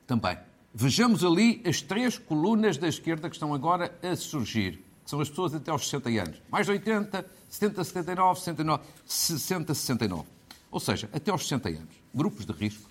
Também. 0.06 0.38
Vejamos 0.74 1.24
ali 1.24 1.62
as 1.66 1.82
três 1.82 2.16
colunas 2.16 2.78
da 2.78 2.88
esquerda 2.88 3.28
que 3.28 3.36
estão 3.36 3.52
agora 3.52 3.94
a 4.02 4.16
surgir. 4.16 4.82
Que 5.04 5.10
são 5.10 5.20
as 5.20 5.28
pessoas 5.28 5.54
até 5.54 5.70
aos 5.70 5.84
60 5.84 6.08
anos. 6.08 6.42
Mais 6.50 6.66
de 6.66 6.72
80, 6.72 7.26
70, 7.48 7.84
79, 7.84 8.38
69, 8.38 8.84
60, 9.04 9.74
69. 9.74 10.28
Ou 10.70 10.80
seja, 10.80 11.10
até 11.12 11.30
aos 11.30 11.42
60 11.42 11.68
anos. 11.68 11.94
Grupos 12.14 12.46
de 12.46 12.52
risco. 12.52 12.88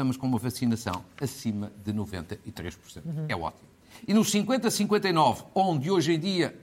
Estamos 0.00 0.16
com 0.16 0.26
uma 0.26 0.38
vacinação 0.38 1.04
acima 1.20 1.70
de 1.84 1.92
93%. 1.92 3.02
É 3.28 3.36
ótimo. 3.36 3.68
E 4.08 4.14
nos 4.14 4.30
50, 4.30 4.70
59, 4.70 5.44
onde 5.54 5.90
hoje 5.90 6.14
em 6.14 6.18
dia 6.18 6.58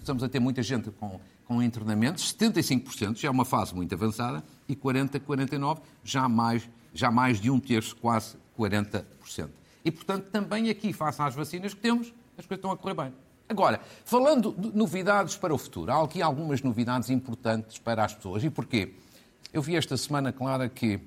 estamos 0.00 0.22
a 0.22 0.28
ter 0.28 0.40
muita 0.40 0.62
gente 0.62 0.90
com, 0.92 1.20
com 1.44 1.62
internamentos, 1.62 2.34
75% 2.34 3.18
já 3.18 3.28
é 3.28 3.30
uma 3.30 3.44
fase 3.44 3.74
muito 3.74 3.94
avançada, 3.94 4.42
e 4.66 4.74
40, 4.74 5.20
49, 5.20 5.82
já 6.02 6.26
mais, 6.30 6.66
já 6.94 7.10
mais 7.10 7.38
de 7.38 7.50
um 7.50 7.60
terço, 7.60 7.94
quase 7.94 8.38
40%. 8.58 9.04
E, 9.84 9.90
portanto, 9.90 10.30
também 10.30 10.70
aqui, 10.70 10.90
face 10.94 11.20
às 11.20 11.34
vacinas 11.34 11.74
que 11.74 11.80
temos, 11.80 12.06
as 12.38 12.46
coisas 12.46 12.56
estão 12.56 12.70
a 12.70 12.76
correr 12.78 12.94
bem. 12.94 13.12
Agora, 13.50 13.82
falando 14.06 14.54
de 14.56 14.74
novidades 14.74 15.36
para 15.36 15.52
o 15.52 15.58
futuro, 15.58 15.92
há 15.92 16.02
aqui 16.02 16.22
algumas 16.22 16.62
novidades 16.62 17.10
importantes 17.10 17.78
para 17.78 18.02
as 18.02 18.14
pessoas. 18.14 18.42
E 18.42 18.48
porquê? 18.48 18.94
Eu 19.52 19.60
vi 19.60 19.76
esta 19.76 19.94
semana, 19.98 20.32
Clara, 20.32 20.70
que 20.70 20.98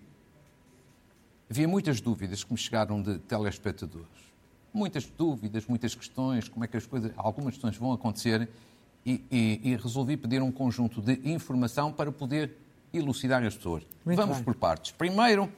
havia 1.52 1.68
muitas 1.68 2.00
dúvidas 2.00 2.44
que 2.46 2.52
me 2.54 2.58
chegaram 2.58 3.02
de 3.02 3.20
telespectadores. 3.20 4.08
Muitas 4.74 5.06
dúvidas, 5.06 5.66
muitas 5.68 5.94
questões, 5.94 6.48
como 6.48 6.64
é 6.64 6.68
que 6.68 6.78
as 6.78 6.86
coisas, 6.86 7.12
algumas 7.18 7.54
questões 7.56 7.76
vão 7.76 7.92
acontecer 7.92 8.48
e, 9.06 9.22
e- 9.30 9.60
e 9.72 9.76
resolvi 9.76 10.16
pedir 10.16 10.42
um 10.42 10.52
conjunto 10.52 11.02
de 11.02 11.20
informação 11.30 11.92
para 11.92 12.10
poder 12.10 12.56
elucidar 12.94 13.44
as 13.44 13.54
pessoas. 13.56 13.84
Muito 14.06 14.18
Vamos 14.18 14.38
bem. 14.38 14.46
por 14.46 14.56
partes. 14.56 14.92
Primeiro, 14.94 15.52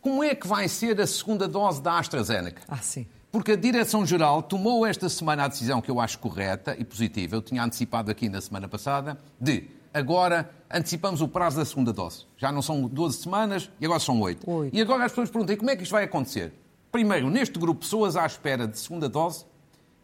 Como 0.00 0.24
é 0.24 0.34
que 0.34 0.46
vai 0.48 0.66
ser 0.66 0.98
a 0.98 1.06
segunda 1.06 1.46
dose 1.46 1.82
da 1.82 1.98
AstraZeneca? 1.98 2.62
Ah, 2.66 2.78
sim. 2.78 3.06
Porque 3.30 3.52
a 3.52 3.56
Direção-Geral 3.56 4.42
tomou 4.42 4.86
esta 4.86 5.10
semana 5.10 5.44
a 5.44 5.48
decisão 5.48 5.82
que 5.82 5.90
eu 5.90 6.00
acho 6.00 6.18
correta 6.18 6.74
e 6.78 6.84
positiva, 6.86 7.36
eu 7.36 7.42
tinha 7.42 7.62
antecipado 7.62 8.10
aqui 8.10 8.26
na 8.30 8.40
semana 8.40 8.66
passada, 8.66 9.18
de 9.38 9.64
agora 9.92 10.50
antecipamos 10.70 11.20
o 11.20 11.28
prazo 11.28 11.56
da 11.56 11.64
segunda 11.64 11.92
dose. 11.92 12.26
Já 12.36 12.52
não 12.52 12.62
são 12.62 12.86
12 12.86 13.18
semanas 13.18 13.70
e 13.80 13.84
agora 13.84 14.00
são 14.00 14.20
8. 14.20 14.48
Oito. 14.48 14.76
E 14.76 14.80
agora 14.80 15.04
as 15.04 15.12
pessoas 15.12 15.30
perguntam, 15.30 15.56
como 15.56 15.70
é 15.70 15.76
que 15.76 15.82
isto 15.82 15.92
vai 15.92 16.04
acontecer? 16.04 16.52
Primeiro, 16.92 17.30
neste 17.30 17.58
grupo, 17.58 17.80
pessoas 17.80 18.16
à 18.16 18.26
espera 18.26 18.66
de 18.66 18.78
segunda 18.78 19.08
dose, 19.08 19.44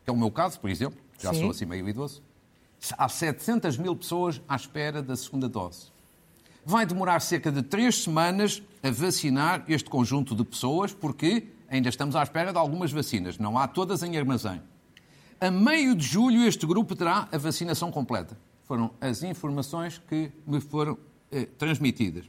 que 0.04 0.10
é 0.10 0.12
o 0.12 0.16
meu 0.16 0.30
caso, 0.30 0.60
por 0.60 0.70
exemplo, 0.70 0.98
já 1.18 1.32
Sim. 1.32 1.40
sou 1.40 1.50
assim 1.50 1.64
meio 1.64 1.88
idoso, 1.88 2.22
há 2.96 3.08
700 3.08 3.76
mil 3.76 3.96
pessoas 3.96 4.40
à 4.48 4.54
espera 4.56 5.02
da 5.02 5.16
segunda 5.16 5.48
dose. 5.48 5.86
Vai 6.64 6.84
demorar 6.84 7.20
cerca 7.20 7.50
de 7.50 7.62
três 7.62 8.02
semanas 8.02 8.62
a 8.82 8.90
vacinar 8.90 9.64
este 9.68 9.88
conjunto 9.88 10.34
de 10.34 10.44
pessoas, 10.44 10.92
porque 10.92 11.48
ainda 11.68 11.88
estamos 11.88 12.16
à 12.16 12.22
espera 12.22 12.52
de 12.52 12.58
algumas 12.58 12.92
vacinas. 12.92 13.38
Não 13.38 13.56
há 13.56 13.68
todas 13.68 14.02
em 14.02 14.16
armazém. 14.16 14.60
A 15.40 15.50
meio 15.50 15.94
de 15.94 16.04
julho, 16.04 16.44
este 16.44 16.66
grupo 16.66 16.96
terá 16.96 17.28
a 17.30 17.38
vacinação 17.38 17.90
completa. 17.90 18.36
Foram 18.66 18.90
as 19.00 19.22
informações 19.22 19.98
que 20.08 20.30
me 20.46 20.60
foram 20.60 20.98
eh, 21.30 21.46
transmitidas. 21.58 22.24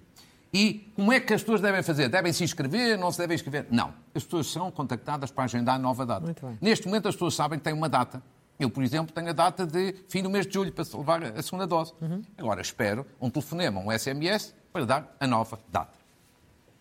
E 0.53 0.91
como 0.95 1.11
é 1.11 1.19
que 1.19 1.33
as 1.33 1.41
pessoas 1.41 1.61
devem 1.61 1.83
fazer? 1.83 2.09
Devem 2.09 2.31
se 2.31 2.43
inscrever? 2.43 2.97
Não 2.97 3.11
se 3.11 3.17
devem 3.17 3.35
inscrever? 3.35 3.67
Não. 3.69 3.93
As 4.15 4.23
pessoas 4.23 4.47
são 4.47 4.71
contactadas 4.71 5.29
para 5.29 5.43
agendar 5.43 5.75
a 5.75 5.79
nova 5.79 6.05
data. 6.05 6.33
Neste 6.61 6.87
momento, 6.87 7.07
as 7.07 7.15
pessoas 7.15 7.35
sabem 7.35 7.59
que 7.59 7.65
têm 7.65 7.73
uma 7.73 7.89
data. 7.89 8.21
Eu, 8.59 8.69
por 8.69 8.83
exemplo, 8.83 9.13
tenho 9.13 9.29
a 9.29 9.33
data 9.33 9.67
de 9.67 9.93
fim 10.07 10.23
do 10.23 10.29
mês 10.29 10.47
de 10.47 10.53
julho 10.53 10.71
para 10.71 10.83
se 10.83 10.95
levar 10.95 11.23
a 11.23 11.41
segunda 11.43 11.67
dose. 11.67 11.93
Agora 12.37 12.61
espero 12.61 13.05
um 13.21 13.29
telefonema, 13.29 13.81
um 13.81 13.91
SMS, 13.91 14.53
para 14.71 14.85
dar 14.85 15.15
a 15.19 15.27
nova 15.27 15.59
data. 15.69 15.97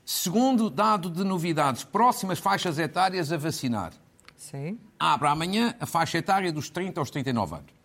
Segundo 0.04 0.70
dado 0.70 1.10
de 1.10 1.24
novidades, 1.24 1.82
próximas 1.82 2.38
faixas 2.38 2.78
etárias 2.78 3.32
a 3.32 3.36
vacinar. 3.36 3.92
Sim. 4.36 4.78
Abre 4.98 5.28
amanhã 5.28 5.74
a 5.80 5.86
faixa 5.86 6.18
etária 6.18 6.52
dos 6.52 6.70
30 6.70 7.00
aos 7.00 7.10
39 7.10 7.56
anos. 7.56 7.75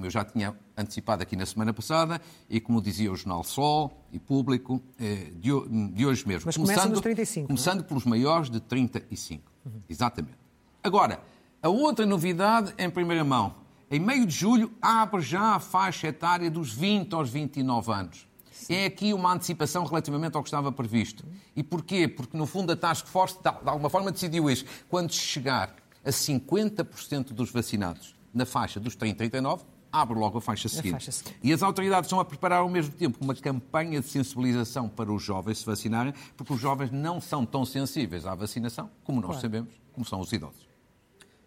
Como 0.00 0.06
eu 0.06 0.10
já 0.10 0.24
tinha 0.24 0.56
antecipado 0.78 1.22
aqui 1.22 1.36
na 1.36 1.44
semana 1.44 1.74
passada 1.74 2.22
e 2.48 2.58
como 2.58 2.80
dizia 2.80 3.12
o 3.12 3.16
Jornal 3.16 3.44
Sol 3.44 4.02
e 4.10 4.18
Público 4.18 4.82
eh, 4.98 5.30
de, 5.36 5.52
ho- 5.52 5.68
de 5.68 6.06
hoje 6.06 6.26
mesmo. 6.26 6.46
Mas 6.46 6.56
começa 6.56 6.88
nos 6.88 7.02
35, 7.02 7.40
não 7.40 7.44
é? 7.44 7.46
Começando 7.48 7.84
pelos 7.84 8.06
maiores 8.06 8.48
de 8.48 8.60
35. 8.60 9.42
Exatamente. 9.90 10.38
Agora, 10.82 11.20
a 11.62 11.68
outra 11.68 12.06
novidade 12.06 12.72
em 12.78 12.88
primeira 12.88 13.22
mão. 13.22 13.56
Em 13.90 14.00
meio 14.00 14.24
de 14.24 14.34
julho 14.34 14.72
abre 14.80 15.20
já 15.20 15.56
a 15.56 15.60
faixa 15.60 16.06
etária 16.06 16.50
dos 16.50 16.72
20 16.72 17.12
aos 17.12 17.28
29 17.28 17.92
anos. 17.92 18.26
É 18.70 18.86
aqui 18.86 19.12
uma 19.12 19.34
antecipação 19.34 19.84
relativamente 19.84 20.34
ao 20.34 20.42
que 20.42 20.48
estava 20.48 20.72
previsto. 20.72 21.26
E 21.54 21.62
porquê? 21.62 22.08
Porque, 22.08 22.38
no 22.38 22.46
fundo, 22.46 22.72
a 22.72 22.76
Task 22.76 23.04
Force, 23.06 23.36
de 23.36 23.42
de 23.42 23.68
alguma 23.68 23.90
forma, 23.90 24.10
decidiu 24.10 24.48
isso. 24.48 24.64
Quando 24.88 25.12
chegar 25.12 25.74
a 26.02 26.10
50% 26.10 27.34
dos 27.34 27.50
vacinados 27.50 28.14
na 28.32 28.46
faixa 28.46 28.78
dos 28.78 28.94
30 28.94 29.12
e 29.24 29.28
39, 29.28 29.64
abre 29.92 30.18
logo 30.18 30.38
a 30.38 30.40
faixa 30.40 30.68
seguinte. 30.68 30.92
faixa 30.92 31.12
seguinte. 31.12 31.38
E 31.42 31.52
as 31.52 31.62
autoridades 31.62 32.06
estão 32.06 32.20
a 32.20 32.24
preparar 32.24 32.60
ao 32.60 32.68
mesmo 32.68 32.92
tempo 32.94 33.18
uma 33.20 33.34
campanha 33.34 34.00
de 34.00 34.06
sensibilização 34.08 34.88
para 34.88 35.12
os 35.12 35.22
jovens 35.22 35.58
se 35.58 35.66
vacinarem, 35.66 36.14
porque 36.36 36.52
os 36.52 36.60
jovens 36.60 36.90
não 36.90 37.20
são 37.20 37.44
tão 37.44 37.64
sensíveis 37.64 38.26
à 38.26 38.34
vacinação 38.34 38.90
como 39.04 39.20
nós 39.20 39.30
Claro. 39.30 39.40
sabemos, 39.42 39.74
como 39.92 40.04
são 40.06 40.20
os 40.20 40.32
idosos. 40.32 40.68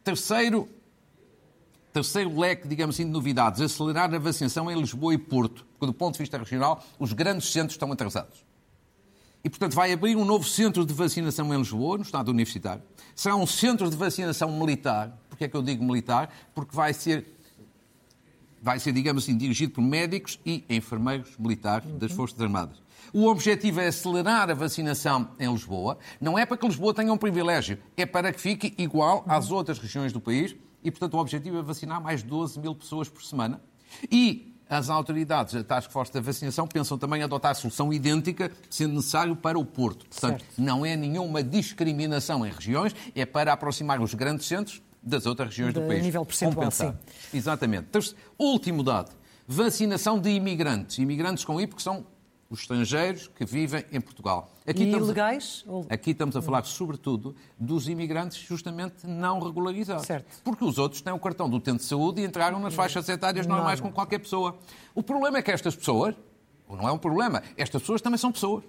Terceiro, 0.04 0.68
terceiro 1.92 2.38
leque, 2.40 2.68
digamos 2.68 2.96
assim, 2.96 3.06
de 3.06 3.12
novidades, 3.12 3.62
acelerar 3.62 4.14
a 4.14 4.20
vacinação 4.20 4.70
em 4.70 4.78
Lisboa 4.78 5.14
e 5.14 5.18
Porto, 5.18 5.66
porque 5.74 5.86
do 5.86 5.94
ponto 5.94 6.14
de 6.14 6.20
vista 6.20 6.38
regional, 6.38 6.84
os 7.00 7.14
grandes 7.14 7.52
centros 7.52 7.74
estão 7.74 7.92
atrasados. 7.92 8.44
E, 9.44 9.50
portanto, 9.50 9.74
vai 9.74 9.92
abrir 9.92 10.16
um 10.16 10.24
novo 10.24 10.46
centro 10.48 10.86
de 10.86 10.94
vacinação 10.94 11.54
em 11.54 11.58
Lisboa, 11.58 11.98
no 11.98 12.04
Estado 12.04 12.30
Universitário. 12.32 12.82
Será 13.14 13.36
um 13.36 13.46
centro 13.46 13.90
de 13.90 13.96
vacinação 13.98 14.50
militar. 14.58 15.18
Porquê 15.30 15.44
é 15.44 15.48
que 15.50 15.56
eu 15.58 15.62
digo 15.62 15.84
militar? 15.84 16.34
Porque 16.56 16.74
vai 16.74 16.94
ser, 16.94 17.26
vai 18.64 18.80
ser 18.80 18.94
digamos 18.94 19.24
assim, 19.24 19.38
dirigido 19.38 19.74
por 19.74 19.82
médicos 19.82 20.40
e 20.46 20.64
enfermeiros 20.70 21.38
militares 21.38 21.86
das 22.00 22.14
Forças 22.14 22.40
Armadas. 22.40 22.82
O 23.12 23.28
objetivo 23.28 23.82
é 23.82 23.88
acelerar 23.88 24.50
a 24.50 24.54
vacinação 24.54 25.28
em 25.38 25.52
Lisboa. 25.52 25.98
Não 26.20 26.40
é 26.40 26.46
para 26.46 26.56
que 26.56 26.66
Lisboa 26.66 26.94
tenha 26.94 27.12
um 27.12 27.18
privilégio, 27.18 27.78
é 27.98 28.06
para 28.06 28.32
que 28.32 28.40
fique 28.40 28.74
igual 28.78 29.26
às 29.28 29.52
outras 29.52 29.78
regiões 29.78 30.14
do 30.14 30.22
país. 30.22 30.56
E, 30.82 30.90
portanto, 30.90 31.14
o 31.16 31.18
objetivo 31.18 31.58
é 31.58 31.62
vacinar 31.62 32.02
mais 32.02 32.24
de 32.24 32.30
12 32.30 32.60
mil 32.60 32.74
pessoas 32.74 33.10
por 33.10 33.22
semana. 33.22 33.62
E 34.10 34.56
as 34.70 34.90
autoridades 34.90 35.54
da 35.54 35.64
Task 35.64 35.92
Force 35.92 36.12
da 36.12 36.22
Vacinação 36.22 36.66
pensam 36.66 36.98
também 36.98 37.22
adotar 37.22 37.52
a 37.52 37.56
solução 37.56 37.92
idêntica, 37.92 38.50
sendo 38.70 38.96
necessário, 38.96 39.36
para 39.36 39.60
o 39.60 39.66
Porto. 39.66 40.06
Portanto, 40.08 40.40
Certo. 40.40 40.62
não 40.62 40.86
é 40.86 40.96
nenhuma 40.96 41.44
discriminação 41.44 42.46
em 42.46 42.52
regiões, 42.52 42.96
é 43.14 43.26
para 43.26 43.52
aproximar 43.54 44.02
os 44.02 44.14
grandes 44.14 44.48
centros 44.48 44.82
das 45.04 45.26
outras 45.26 45.50
regiões 45.50 45.74
De 45.74 45.80
do 45.82 45.88
país. 45.88 46.02
nível 46.04 46.26
percentual, 46.26 46.56
Compensar. 46.66 46.96
Exatamente. 47.34 47.88
Terce- 47.90 48.16
Último 48.40 48.84
dado. 48.84 49.12
Vacinação 49.48 50.18
de 50.20 50.30
imigrantes. 50.30 50.98
Imigrantes 51.00 51.44
com 51.44 51.60
I, 51.60 51.68
porque 51.68 51.84
são 51.84 52.06
os 52.50 52.62
estrangeiros 52.62 53.28
que 53.36 53.44
vivem 53.46 53.84
em 53.92 54.00
Portugal. 54.00 54.50
Aqui 54.66 54.84
E 54.84 54.86
estamos 54.86 55.10
a- 55.10 55.12
ilegais? 55.12 55.64
Ou- 55.68 55.86
Aqui 55.90 56.12
estamos 56.12 56.36
a 56.38 56.42
falar, 56.42 56.64
sobretudo, 56.64 57.36
dos 57.60 57.90
imigrantes 57.90 58.38
justamente 58.38 59.06
não 59.06 59.40
regularizados. 59.40 60.06
Certo. 60.06 60.42
Porque 60.44 60.64
os 60.64 60.78
outros 60.78 61.02
têm 61.02 61.12
o 61.12 61.20
cartão 61.20 61.50
do 61.50 61.58
utente 61.58 61.80
de 61.80 61.84
saúde 61.86 62.22
e 62.22 62.26
entraram 62.26 62.60
nas 62.60 62.74
faixas 62.74 63.10
etárias 63.10 63.46
normais 63.46 63.80
Nada. 63.80 63.90
com 63.90 63.94
qualquer 63.94 64.20
pessoa. 64.20 64.58
O 64.96 65.04
problema 65.04 65.40
é 65.40 65.42
que 65.42 65.52
estas 65.52 65.76
pessoas, 65.76 66.16
ou 66.68 66.78
não 66.78 66.88
é 66.88 66.92
um 66.92 66.98
problema, 66.98 67.44
estas 67.58 67.82
pessoas 67.82 68.02
também 68.02 68.18
são 68.18 68.32
pessoas. 68.32 68.64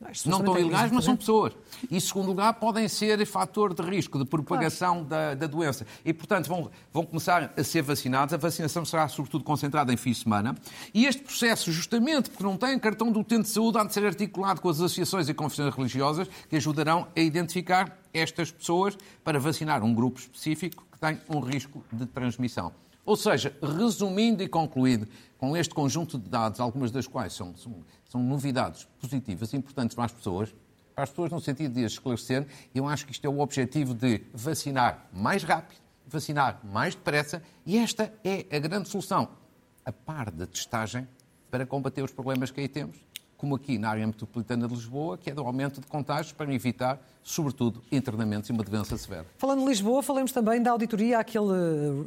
Não 0.00 0.38
estão 0.38 0.54
têm- 0.54 0.62
ilegais, 0.62 0.92
mas 0.92 1.04
são 1.04 1.16
pessoas. 1.16 1.52
E, 1.90 1.96
em 1.96 2.00
segundo 2.00 2.26
lugar, 2.28 2.54
podem 2.54 2.86
ser 2.86 3.24
fator 3.26 3.74
de 3.74 3.82
risco 3.82 4.18
de 4.18 4.24
propagação 4.24 5.02
da, 5.02 5.34
da 5.34 5.46
doença. 5.46 5.84
E, 6.04 6.12
portanto, 6.12 6.46
vão, 6.48 6.70
vão 6.92 7.04
começar 7.04 7.52
a 7.56 7.64
ser 7.64 7.82
vacinados. 7.82 8.32
A 8.32 8.36
vacinação 8.36 8.84
será, 8.84 9.08
sobretudo, 9.08 9.42
concentrada 9.42 9.92
em 9.92 9.96
fim 9.96 10.12
de 10.12 10.18
semana. 10.18 10.56
E 10.94 11.04
este 11.04 11.22
processo, 11.22 11.72
justamente 11.72 12.30
porque 12.30 12.44
não 12.44 12.56
têm 12.56 12.78
cartão 12.78 13.10
do 13.10 13.20
utente 13.20 13.42
de 13.42 13.48
saúde, 13.48 13.78
há 13.78 13.84
de 13.84 13.92
ser 13.92 14.04
articulado 14.06 14.60
com 14.60 14.68
as 14.68 14.76
associações 14.76 15.28
e 15.28 15.34
confissões 15.34 15.74
religiosas 15.74 16.28
que 16.48 16.56
ajudarão 16.56 17.08
a 17.16 17.20
identificar 17.20 17.98
estas 18.14 18.50
pessoas 18.50 18.96
para 19.24 19.40
vacinar 19.40 19.82
um 19.82 19.92
grupo 19.92 20.20
específico 20.20 20.86
que 20.92 20.98
tem 20.98 21.20
um 21.28 21.40
risco 21.40 21.84
de 21.92 22.06
transmissão. 22.06 22.72
Ou 23.08 23.16
seja, 23.16 23.56
resumindo 23.62 24.42
e 24.42 24.48
concluindo, 24.48 25.08
com 25.38 25.56
este 25.56 25.72
conjunto 25.72 26.18
de 26.18 26.28
dados, 26.28 26.60
algumas 26.60 26.90
das 26.90 27.06
quais 27.06 27.32
são, 27.32 27.56
são, 27.56 27.82
são 28.06 28.22
novidades 28.22 28.86
positivas 29.00 29.50
e 29.50 29.56
importantes 29.56 29.94
para 29.94 30.04
as 30.04 30.12
pessoas, 30.12 30.54
para 30.94 31.04
as 31.04 31.08
pessoas 31.08 31.32
no 31.32 31.40
sentido 31.40 31.72
de 31.72 31.86
as 31.86 31.92
esclarecer, 31.92 32.46
eu 32.74 32.86
acho 32.86 33.06
que 33.06 33.12
isto 33.12 33.24
é 33.24 33.30
o 33.30 33.40
objetivo 33.40 33.94
de 33.94 34.20
vacinar 34.34 35.08
mais 35.10 35.42
rápido, 35.42 35.80
vacinar 36.06 36.60
mais 36.62 36.94
depressa, 36.94 37.42
e 37.64 37.78
esta 37.78 38.12
é 38.22 38.44
a 38.54 38.58
grande 38.58 38.90
solução, 38.90 39.30
a 39.86 39.90
par 39.90 40.30
da 40.30 40.46
testagem 40.46 41.08
para 41.50 41.64
combater 41.64 42.02
os 42.02 42.12
problemas 42.12 42.50
que 42.50 42.60
aí 42.60 42.68
temos, 42.68 42.98
como 43.38 43.54
aqui 43.54 43.78
na 43.78 43.88
área 43.88 44.04
metropolitana 44.06 44.66
de 44.68 44.74
Lisboa, 44.74 45.16
que 45.16 45.30
é 45.30 45.34
do 45.34 45.40
aumento 45.42 45.80
de 45.80 45.86
contágios 45.86 46.32
para 46.32 46.52
evitar, 46.52 47.00
sobretudo, 47.22 47.80
internamentos 47.90 48.50
e 48.50 48.52
uma 48.52 48.64
doença 48.64 48.98
severa. 48.98 49.24
Falando 49.38 49.60
de 49.60 49.66
Lisboa, 49.66 50.02
falamos 50.02 50.32
também 50.32 50.60
da 50.60 50.72
auditoria 50.72 51.20
àquele, 51.20 52.04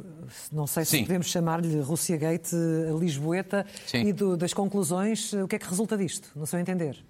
não 0.52 0.66
sei 0.66 0.84
se 0.84 0.90
Sim. 0.98 1.02
podemos 1.04 1.26
chamar-lhe 1.28 1.80
Rússia 1.80 2.18
Gate, 2.18 2.52
eh, 2.52 2.92
Lisboeta, 3.00 3.66
Sim. 3.86 4.02
e 4.08 4.12
do- 4.12 4.36
das 4.36 4.52
conclusões. 4.52 5.32
O 5.32 5.48
que 5.48 5.56
é 5.56 5.58
que 5.58 5.66
resulta 5.66 5.96
disto, 5.96 6.30
no 6.36 6.46
seu 6.46 6.58
entender? 6.60 7.02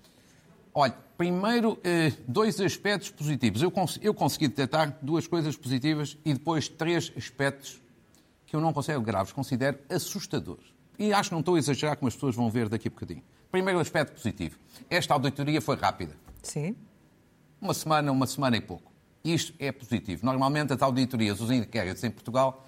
Olha, 0.72 0.94
primeiro, 1.18 1.76
eh, 1.82 2.12
dois 2.26 2.60
aspectos 2.60 3.10
positivos. 3.10 3.60
Eu, 3.60 3.70
cons 3.72 3.98
eu 4.00 4.14
consegui 4.14 4.46
detectar 4.48 4.96
duas 5.02 5.26
coisas 5.26 5.56
positivas 5.56 6.16
e 6.24 6.32
depois 6.32 6.68
três 6.68 7.12
aspectos 7.16 7.82
que 8.46 8.54
eu 8.54 8.60
não 8.60 8.72
considero 8.72 9.02
graves, 9.02 9.32
considero 9.32 9.78
assustadores. 9.90 10.64
E 10.98 11.12
acho 11.12 11.30
que 11.30 11.34
não 11.34 11.40
estou 11.40 11.54
a 11.56 11.58
exagerar, 11.58 11.96
como 11.96 12.08
as 12.08 12.14
pessoas 12.14 12.34
vão 12.34 12.48
ver 12.50 12.68
daqui 12.68 12.88
a 12.88 12.90
bocadinho. 12.90 13.22
Primeiro 13.50 13.78
aspecto 13.80 14.12
positivo. 14.14 14.58
Esta 14.88 15.14
auditoria 15.14 15.60
foi 15.60 15.76
rápida. 15.76 16.14
Sim. 16.42 16.76
Uma 17.60 17.74
semana, 17.74 18.10
uma 18.12 18.26
semana 18.26 18.56
e 18.56 18.60
pouco. 18.60 18.90
Isto 19.24 19.54
é 19.58 19.70
positivo. 19.70 20.24
Normalmente 20.24 20.72
as 20.72 20.82
auditorias, 20.82 21.40
os 21.40 21.50
inquéritos 21.50 22.02
em 22.04 22.10
Portugal, 22.10 22.66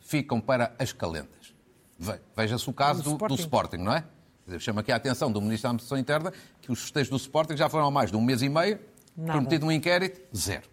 ficam 0.00 0.40
para 0.40 0.74
as 0.78 0.92
calendas. 0.92 1.54
Ve- 1.98 2.20
Veja-se 2.36 2.68
o 2.68 2.72
caso 2.72 3.02
Do 3.02 3.10
do, 3.16 3.28
do 3.28 3.34
Sporting. 3.34 3.42
Sporting, 3.42 3.76
não 3.78 3.92
é? 3.94 4.04
Eu 4.48 4.58
chamo 4.58 4.80
aqui 4.80 4.90
a 4.90 4.96
atenção 4.96 5.30
do 5.30 5.40
Ministro 5.40 5.64
da 5.64 5.68
Administração 5.70 5.98
Interna 5.98 6.32
que 6.60 6.72
os 6.72 6.80
festejos 6.80 7.08
do 7.10 7.16
Sporting 7.16 7.56
já 7.56 7.68
foram 7.68 7.86
há 7.86 7.90
mais 7.90 8.10
de 8.10 8.16
um 8.16 8.20
mês 8.20 8.42
e 8.42 8.48
meio, 8.48 8.80
Nada. 9.16 9.32
prometido 9.32 9.66
um 9.66 9.70
inquérito, 9.72 10.20
zero. 10.36 10.68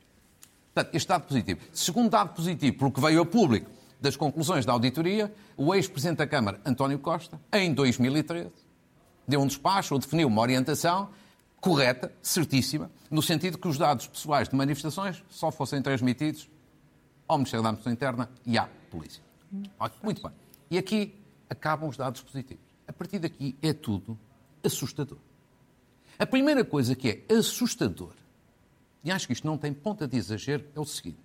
Portanto, 0.73 0.95
este 0.95 1.07
dado 1.07 1.27
positivo. 1.27 1.59
Segundo 1.71 2.09
dado 2.09 2.33
positivo, 2.33 2.77
porque 2.77 2.99
veio 2.99 3.21
a 3.21 3.25
público 3.25 3.69
das 3.99 4.15
conclusões 4.15 4.65
da 4.65 4.73
auditoria, 4.73 5.33
o 5.57 5.73
ex-presidente 5.73 6.17
da 6.17 6.27
Câmara, 6.27 6.59
António 6.65 6.99
Costa, 6.99 7.39
em 7.51 7.73
2013, 7.73 8.49
deu 9.27 9.41
um 9.41 9.47
despacho 9.47 9.93
ou 9.93 9.99
definiu 9.99 10.27
uma 10.27 10.41
orientação 10.41 11.09
correta, 11.59 12.11
certíssima, 12.21 12.89
no 13.11 13.21
sentido 13.21 13.57
que 13.57 13.67
os 13.67 13.77
dados 13.77 14.07
pessoais 14.07 14.47
de 14.47 14.55
manifestações 14.55 15.21
só 15.29 15.51
fossem 15.51 15.81
transmitidos 15.81 16.49
ao 17.27 17.37
Ministério 17.37 17.63
da 17.63 17.69
Administração 17.69 17.93
Interna 17.93 18.29
e 18.45 18.57
à 18.57 18.69
Polícia. 18.89 19.21
Muito 20.01 20.21
bem. 20.21 20.31
E 20.71 20.77
aqui 20.77 21.13
acabam 21.49 21.89
os 21.89 21.97
dados 21.97 22.21
positivos. 22.21 22.63
A 22.87 22.93
partir 22.93 23.19
daqui 23.19 23.55
é 23.61 23.73
tudo 23.73 24.17
assustador. 24.63 25.17
A 26.17 26.25
primeira 26.25 26.63
coisa 26.63 26.95
que 26.95 27.23
é 27.27 27.35
assustador 27.35 28.13
e 29.03 29.11
acho 29.11 29.27
que 29.27 29.33
isto 29.33 29.47
não 29.47 29.57
tem 29.57 29.73
ponta 29.73 30.07
de 30.07 30.17
exagero, 30.17 30.65
é 30.75 30.79
o 30.79 30.85
seguinte. 30.85 31.19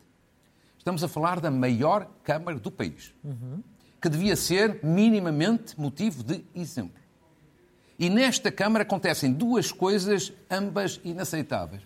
Estamos 0.85 1.03
a 1.03 1.09
falar 1.09 1.41
da 1.41 1.51
maior 1.51 2.07
Câmara 2.23 2.59
do 2.59 2.71
país, 2.71 3.15
uhum. 3.25 3.63
que 4.03 4.07
devia 4.07 4.37
ser 4.37 4.81
minimamente 4.85 5.81
motivo 5.81 6.23
de 6.23 6.45
exemplo. 6.55 7.01
E 7.99 8.11
nesta 8.11 8.53
Câmara 8.53 8.83
acontecem 8.83 9.33
duas 9.33 9.73
coisas, 9.73 10.31
ambas 10.51 11.01
inaceitáveis. 11.03 11.81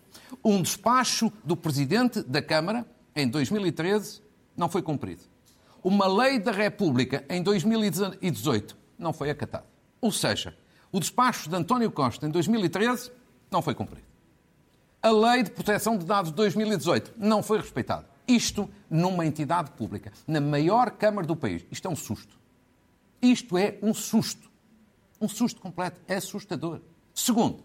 Um 0.45 0.61
despacho 0.61 1.33
do 1.45 1.57
Presidente 1.57 2.25
da 2.25 2.43
Câmara, 2.43 2.85
em 3.15 3.29
2013, 3.29 4.21
não 4.57 4.69
foi 4.69 4.83
cumprido. 4.83 5.23
Uma 5.81 6.09
lei 6.09 6.41
da 6.41 6.51
República, 6.51 7.25
em 7.31 7.41
2018, 7.41 8.77
não 8.99 9.13
foi 9.13 9.31
acatada. 9.31 9.67
Ou 10.01 10.11
seja, 10.11 10.57
o 10.91 10.99
despacho 10.99 11.49
de 11.49 11.55
António 11.55 11.93
Costa, 11.93 12.27
em 12.27 12.31
2013, 12.31 13.13
não 13.49 13.63
foi 13.63 13.77
cumprido. 13.77 14.09
A 15.01 15.13
lei 15.13 15.45
de 15.45 15.53
proteção 15.53 15.97
de 15.97 16.05
dados 16.05 16.33
de 16.33 16.37
2018 16.37 17.15
não 17.17 17.45
foi 17.45 17.59
respeitada. 17.59 18.05
Isto 18.27 18.69
numa 18.91 19.27
entidade 19.27 19.71
pública, 19.73 20.13
na 20.27 20.41
maior 20.41 20.91
Câmara 20.93 21.27
do 21.27 21.37
país. 21.37 21.65
Isto 21.71 21.89
é 21.89 21.91
um 21.91 21.97
susto. 21.97 22.39
Isto 23.21 23.59
é 23.59 23.79
um 23.83 23.93
susto. 23.93 24.51
Um 25.21 25.29
susto 25.29 25.61
completo. 25.61 26.01
É 26.07 26.17
assustador. 26.17 26.81
Segundo, 27.15 27.63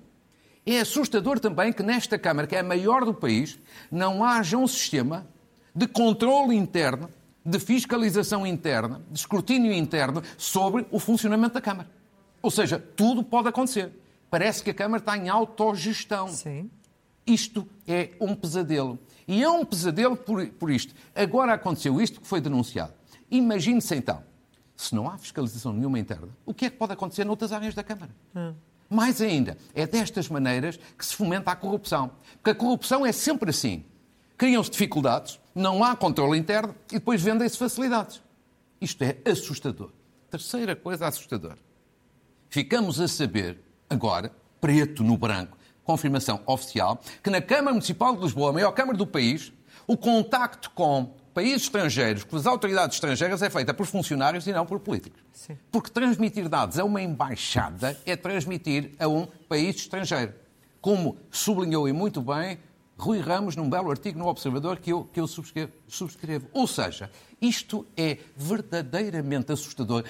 é 0.66 0.80
assustador 0.80 1.40
também 1.40 1.72
que 1.72 1.84
nesta 1.84 2.18
Câmara, 2.18 2.48
que 2.48 2.56
é 2.56 2.60
a 2.60 2.64
maior 2.64 3.06
do 3.06 3.14
país, 3.14 3.60
não 3.92 4.24
haja 4.24 4.58
um 4.58 4.68
sistema 4.68 5.28
de 5.76 5.88
controle 5.88 6.56
interno, 6.56 7.10
de 7.46 7.60
fiscalização 7.60 8.48
interna, 8.48 9.02
de 9.12 9.20
escrutínio 9.20 9.74
interno 9.74 10.24
sobre 10.38 10.86
o 10.90 11.00
funcionamento 11.00 11.56
da 11.56 11.62
Câmara. 11.62 11.90
Ou 12.42 12.50
seja, 12.50 12.80
tudo 12.80 13.24
pode 13.24 13.50
acontecer. 13.50 13.92
Parece 14.30 14.64
que 14.64 14.70
a 14.70 14.74
Câmara 14.74 15.02
está 15.02 15.18
em 15.18 15.30
autogestão. 15.30 16.28
Sim. 16.30 16.70
Isto 17.26 17.68
é 17.88 18.12
um 18.20 18.36
pesadelo. 18.36 18.98
E 19.28 19.44
é 19.44 19.50
um 19.50 19.66
pesadelo 19.66 20.16
por, 20.16 20.46
por 20.48 20.72
isto. 20.72 20.94
Agora 21.16 21.54
aconteceu 21.54 22.02
isto 22.02 22.22
que 22.22 22.28
foi 22.28 22.42
denunciado. 22.42 22.94
Imagine-se 23.32 23.96
então, 23.96 24.24
se 24.76 24.94
não 24.94 25.10
há 25.10 25.18
fiscalização 25.18 25.74
nenhuma 25.74 26.00
interna, 26.00 26.30
o 26.46 26.54
que 26.54 26.66
é 26.66 26.70
que 26.70 26.78
pode 26.78 26.94
acontecer 26.94 27.24
noutras 27.26 27.52
áreas 27.52 27.74
da 27.74 27.84
Câmara? 27.84 28.14
Hum. 28.36 28.54
Mais 28.90 29.22
ainda, 29.22 29.58
é 29.74 29.88
destas 29.88 30.30
maneiras 30.30 30.80
que 30.98 31.06
se 31.06 31.16
fomenta 31.16 31.52
a 31.52 31.56
corrupção. 31.56 32.12
Porque 32.34 32.52
a 32.52 32.56
corrupção 32.56 33.06
é 33.06 33.12
sempre 33.12 33.50
assim. 33.50 33.84
Criam-se 34.38 34.70
dificuldades, 34.70 35.40
não 35.56 35.84
há 35.84 35.96
controle 35.96 36.38
interno 36.38 36.76
e 36.92 36.96
depois 36.96 37.22
vendem-se 37.22 37.58
facilidades. 37.58 38.22
Isto 38.80 39.04
é 39.04 39.18
assustador. 39.26 39.92
Terceira 40.30 40.76
coisa 40.76 41.08
assustadora. 41.08 41.58
Ficamos 42.50 43.00
a 43.00 43.08
saber, 43.08 43.60
agora, 43.90 44.32
preto 44.60 45.04
no 45.04 45.18
branco, 45.18 45.58
confirmação 45.84 46.42
oficial, 46.46 47.00
que 47.22 47.30
na 47.30 47.42
Câmara 47.42 47.72
Municipal 47.72 48.16
de 48.16 48.22
Lisboa, 48.22 48.50
a 48.50 48.54
maior 48.54 48.72
Câmara 48.72 48.98
do 48.98 49.06
país, 49.06 49.52
o 49.86 49.98
contacto 49.98 50.70
com 50.72 51.14
países 51.34 51.64
estrangeiros, 51.64 52.24
com 52.24 52.36
as 52.36 52.46
autoridades 52.46 52.96
estrangeiras, 52.96 53.42
é 53.42 53.50
feita 53.50 53.74
por 53.74 53.86
funcionários 53.86 54.46
e 54.48 54.54
não 54.54 54.66
por 54.66 54.80
políticos. 54.80 55.22
Sim. 55.34 55.58
Porque 55.72 55.90
transmitir 55.90 56.48
dados 56.48 56.78
a 56.78 56.84
uma 56.84 57.02
embaixada 57.02 58.00
é 58.06 58.16
transmitir 58.16 58.92
a 59.00 59.08
um 59.08 59.26
país 59.50 59.76
estrangeiro. 59.76 60.34
Como 60.80 61.18
sublinhou 61.32 61.88
e 61.88 61.94
muito 61.94 62.22
bem 62.22 62.60
Rui 62.98 63.20
Ramos 63.20 63.56
num 63.56 63.70
belo 63.70 63.90
artigo 63.90 64.20
no 64.20 64.28
Observador 64.28 64.78
que 64.78 64.92
eu, 64.92 65.06
que 65.06 65.20
eu 65.20 65.28
subscrevo, 65.28 65.72
subscrevo. 65.88 66.48
Ou 66.54 66.68
seja, 66.68 67.10
isto 67.42 67.86
é 67.98 68.18
verdadeiramente 68.36 69.52
assustador. 69.52 70.04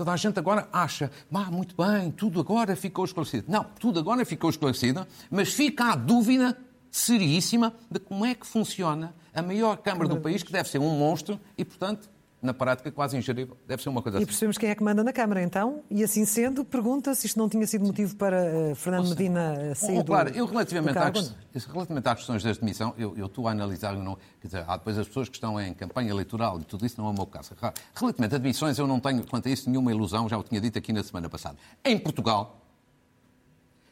Toda 0.00 0.12
a 0.12 0.16
gente 0.16 0.38
agora 0.38 0.66
acha, 0.72 1.10
ah, 1.30 1.50
muito 1.50 1.74
bem, 1.76 2.10
tudo 2.10 2.40
agora 2.40 2.74
ficou 2.74 3.04
esclarecido. 3.04 3.44
Não, 3.52 3.64
tudo 3.78 4.00
agora 4.00 4.24
ficou 4.24 4.48
esclarecido, 4.48 5.06
mas 5.30 5.52
fica 5.52 5.92
a 5.92 5.94
dúvida 5.94 6.56
seríssima 6.90 7.74
de 7.90 8.00
como 8.00 8.24
é 8.24 8.34
que 8.34 8.46
funciona 8.46 9.14
a 9.34 9.42
maior 9.42 9.76
Câmara 9.76 10.08
do 10.08 10.18
país, 10.18 10.42
que 10.42 10.50
deve 10.50 10.70
ser 10.70 10.78
um 10.78 10.88
monstro 10.98 11.38
e, 11.54 11.66
portanto, 11.66 12.08
na 12.42 12.54
prática 12.54 12.90
quase 12.90 13.16
ingerível. 13.16 13.56
Deve 13.66 13.82
ser 13.82 13.88
uma 13.88 14.00
coisa 14.00 14.16
e 14.16 14.18
assim. 14.18 14.24
E 14.24 14.26
percebemos 14.26 14.58
quem 14.58 14.70
é 14.70 14.74
que 14.74 14.82
manda 14.82 15.04
na 15.04 15.12
Câmara, 15.12 15.42
então, 15.42 15.82
e 15.90 16.02
assim 16.02 16.24
sendo, 16.24 16.64
pergunta 16.64 17.14
se 17.14 17.26
isto 17.26 17.38
não 17.38 17.48
tinha 17.48 17.66
sido 17.66 17.84
motivo 17.84 18.16
para 18.16 18.70
uh, 18.72 18.74
Fernando 18.74 19.08
Medina 19.08 19.54
eh, 19.60 19.74
sair 19.74 19.98
oh, 19.98 20.04
claro, 20.04 20.30
do, 20.30 20.38
eu 20.38 20.46
relativamente, 20.46 20.94
do 20.94 21.18
às, 21.18 21.66
relativamente 21.66 22.08
às 22.08 22.14
questões 22.14 22.42
da 22.42 22.52
demissão, 22.52 22.94
eu, 22.96 23.16
eu 23.16 23.26
estou 23.26 23.46
a 23.46 23.50
analisar, 23.50 23.94
não, 23.94 24.16
quer 24.40 24.46
dizer, 24.48 24.64
há 24.66 24.76
depois 24.76 24.98
as 24.98 25.06
pessoas 25.06 25.28
que 25.28 25.36
estão 25.36 25.60
em 25.60 25.74
campanha 25.74 26.10
eleitoral 26.10 26.58
e 26.60 26.64
tudo 26.64 26.86
isso 26.86 27.00
não 27.00 27.08
é 27.08 27.10
o 27.10 27.14
meu 27.14 27.26
caso. 27.26 27.52
Relativamente 27.94 28.34
a 28.34 28.38
demissões, 28.38 28.78
eu 28.78 28.86
não 28.86 29.00
tenho, 29.00 29.26
quanto 29.26 29.48
a 29.48 29.50
isso, 29.50 29.68
nenhuma 29.68 29.90
ilusão, 29.90 30.28
já 30.28 30.38
o 30.38 30.42
tinha 30.42 30.60
dito 30.60 30.78
aqui 30.78 30.92
na 30.92 31.02
semana 31.02 31.28
passada. 31.28 31.56
Em 31.84 31.98
Portugal, 31.98 32.60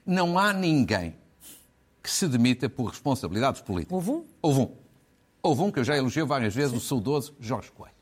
não 0.07 0.39
há 0.39 0.55
ninguém 0.55 1.15
que 2.03 2.11
se 2.11 2.27
demita 2.27 2.71
por 2.71 2.87
responsabilidades 2.87 3.61
políticas. 3.61 3.95
Houve 3.95 4.11
um? 4.11 4.25
Houve 4.41 4.61
um. 4.61 4.73
Houve 5.43 5.63
um 5.63 5.71
que 5.71 5.79
eu 5.79 5.85
já 5.85 5.97
elogiei 5.97 6.25
várias 6.25 6.55
vezes, 6.55 6.71
Sim. 6.71 6.79
o 6.79 6.81
saudoso 6.81 7.35
Jorge 7.39 7.71
Coelho. 7.71 7.98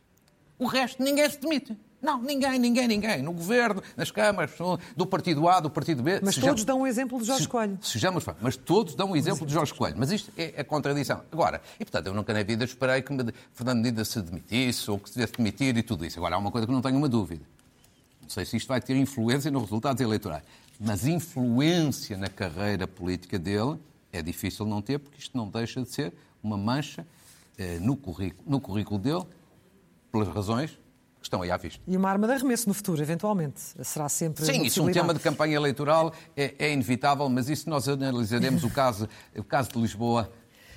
O 0.58 0.66
resto, 0.66 1.02
ninguém 1.02 1.28
se 1.28 1.38
demite. 1.40 1.76
Não, 2.00 2.22
ninguém, 2.22 2.58
ninguém, 2.58 2.86
ninguém. 2.86 3.22
No 3.22 3.32
governo, 3.32 3.82
nas 3.96 4.10
câmaras, 4.10 4.52
do 4.96 5.06
partido 5.06 5.48
A, 5.48 5.60
do 5.60 5.70
partido 5.70 6.02
B. 6.02 6.20
Mas 6.22 6.36
todos 6.36 6.64
dão 6.64 6.82
um 6.82 6.86
exemplo 6.86 7.18
de 7.18 7.26
Jorge 7.26 7.48
Coelho. 7.48 7.78
Sejamos 7.82 8.24
mas 8.40 8.56
todos 8.56 8.94
dão 8.94 9.10
um 9.10 9.16
exemplo 9.16 9.46
de 9.46 9.52
Jorge 9.52 9.74
Coelho. 9.74 9.96
Mas 9.98 10.12
isto 10.12 10.30
é 10.36 10.60
a 10.60 10.64
contradição. 10.64 11.22
Agora, 11.32 11.60
e 11.80 11.84
portanto, 11.84 12.06
eu 12.06 12.14
nunca 12.14 12.32
na 12.32 12.42
vida 12.42 12.64
esperei 12.64 13.02
que 13.02 13.12
Fernando 13.54 13.78
Medina 13.78 14.04
se 14.04 14.20
demitisse 14.20 14.90
ou 14.90 14.98
que 14.98 15.08
se 15.08 15.16
devesse 15.16 15.34
demitir 15.36 15.76
e 15.76 15.82
tudo 15.82 16.04
isso. 16.04 16.18
Agora, 16.18 16.36
há 16.36 16.38
uma 16.38 16.50
coisa 16.50 16.66
que 16.66 16.72
não 16.72 16.82
tenho 16.82 16.96
uma 16.96 17.08
dúvida. 17.08 17.44
Não 18.22 18.28
sei 18.28 18.44
se 18.44 18.56
isto 18.56 18.68
vai 18.68 18.80
ter 18.80 18.94
influência 18.96 19.50
nos 19.50 19.62
resultados 19.62 20.00
eleitorais. 20.00 20.42
Mas 20.78 21.06
influência 21.06 22.16
na 22.16 22.28
carreira 22.28 22.86
política 22.86 23.38
dele 23.38 23.78
é 24.12 24.22
difícil 24.22 24.66
não 24.66 24.82
ter, 24.82 24.98
porque 24.98 25.18
isto 25.18 25.36
não 25.36 25.48
deixa 25.48 25.82
de 25.82 25.88
ser 25.88 26.12
uma 26.42 26.56
mancha 26.56 27.06
eh, 27.58 27.78
no, 27.80 27.96
currículo, 27.96 28.42
no 28.46 28.60
currículo 28.60 29.00
dele 29.00 29.24
pelas 30.16 30.28
razões 30.28 30.70
que 31.20 31.26
estão 31.26 31.42
aí 31.42 31.50
à 31.50 31.56
vista. 31.56 31.82
E 31.86 31.96
uma 31.96 32.08
arma 32.08 32.26
de 32.26 32.34
arremesso 32.34 32.68
no 32.68 32.74
futuro, 32.74 33.02
eventualmente. 33.02 33.60
Será 33.82 34.08
sempre. 34.08 34.44
Sim, 34.44 34.62
isso 34.62 34.80
é 34.80 34.82
um 34.82 34.92
tema 34.92 35.12
de 35.12 35.20
campanha 35.20 35.56
eleitoral 35.56 36.12
é, 36.36 36.54
é 36.58 36.72
inevitável, 36.72 37.28
mas 37.28 37.48
isso 37.48 37.68
nós 37.68 37.88
analisaremos 37.88 38.64
o 38.64 38.70
caso, 38.70 39.08
o 39.36 39.44
caso 39.44 39.70
de 39.70 39.78
Lisboa 39.80 40.30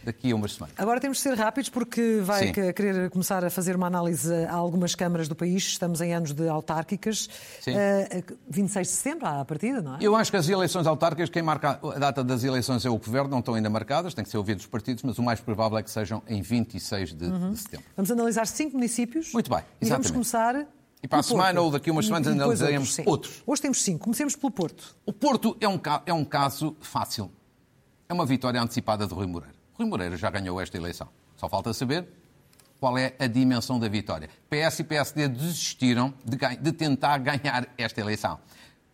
daqui 0.03 0.31
a 0.31 0.35
umas 0.35 0.53
semanas. 0.53 0.75
Agora 0.77 0.99
temos 0.99 1.17
de 1.17 1.23
ser 1.23 1.33
rápidos 1.35 1.69
porque 1.69 2.19
vai 2.23 2.47
Sim. 2.47 2.53
querer 2.53 3.09
começar 3.09 3.43
a 3.43 3.49
fazer 3.49 3.75
uma 3.75 3.87
análise 3.87 4.33
a 4.45 4.53
algumas 4.53 4.95
câmaras 4.95 5.27
do 5.27 5.35
país. 5.35 5.63
Estamos 5.63 6.01
em 6.01 6.13
anos 6.13 6.33
de 6.33 6.47
autárquicas. 6.47 7.29
Sim. 7.61 7.73
Uh, 7.73 8.37
26 8.49 8.87
de 8.87 8.93
setembro, 8.93 9.27
à 9.27 9.45
partida, 9.45 9.81
não 9.81 9.95
é? 9.95 9.97
Eu 10.01 10.15
acho 10.15 10.31
que 10.31 10.37
as 10.37 10.47
eleições 10.47 10.87
autárquicas, 10.87 11.29
quem 11.29 11.41
marca 11.41 11.79
a 11.83 11.99
data 11.99 12.23
das 12.23 12.43
eleições 12.43 12.85
é 12.85 12.89
o 12.89 12.97
Governo, 12.97 13.29
não 13.29 13.39
estão 13.39 13.53
ainda 13.53 13.69
marcadas, 13.69 14.13
tem 14.13 14.23
que 14.23 14.29
ser 14.29 14.37
ouvido 14.37 14.59
os 14.59 14.67
partidos, 14.67 15.03
mas 15.03 15.17
o 15.17 15.23
mais 15.23 15.39
provável 15.39 15.77
é 15.77 15.83
que 15.83 15.91
sejam 15.91 16.21
em 16.27 16.41
26 16.41 17.13
de, 17.13 17.25
uhum. 17.25 17.51
de 17.51 17.59
setembro. 17.59 17.85
Vamos 17.95 18.11
analisar 18.11 18.45
cinco 18.47 18.75
municípios. 18.75 19.31
Muito 19.33 19.49
bem, 19.49 19.59
exatamente. 19.59 19.85
E 19.85 19.89
vamos 19.89 20.11
começar 20.11 20.67
e 21.01 21.07
para 21.07 21.19
a 21.19 21.23
semana 21.23 21.61
ou 21.61 21.71
daqui 21.71 21.89
a 21.89 21.93
umas 21.93 22.05
semanas 22.05 22.27
analisaremos 22.27 22.99
outros, 22.99 23.07
outros, 23.07 23.43
Hoje 23.47 23.61
temos 23.61 23.81
cinco. 23.81 24.03
Comecemos 24.03 24.35
pelo 24.35 24.51
Porto. 24.51 24.95
O 25.05 25.13
Porto 25.13 25.55
é 25.61 25.67
um, 25.67 25.79
é 26.05 26.13
um 26.13 26.25
caso 26.25 26.75
fácil. 26.81 27.31
É 28.07 28.13
uma 28.13 28.25
vitória 28.25 28.61
antecipada 28.61 29.07
de 29.07 29.13
Rui 29.13 29.25
Moreira. 29.25 29.58
Rui 29.79 29.87
Moreira 29.87 30.17
já 30.17 30.29
ganhou 30.29 30.59
esta 30.59 30.75
eleição. 30.75 31.07
Só 31.37 31.47
falta 31.47 31.73
saber 31.73 32.05
qual 32.81 32.97
é 32.97 33.13
a 33.17 33.27
dimensão 33.27 33.79
da 33.79 33.87
vitória. 33.87 34.29
PS 34.49 34.79
e 34.79 34.83
PSD 34.83 35.29
desistiram 35.29 36.13
de, 36.25 36.37
de 36.57 36.71
tentar 36.73 37.17
ganhar 37.19 37.65
esta 37.77 38.01
eleição. 38.01 38.39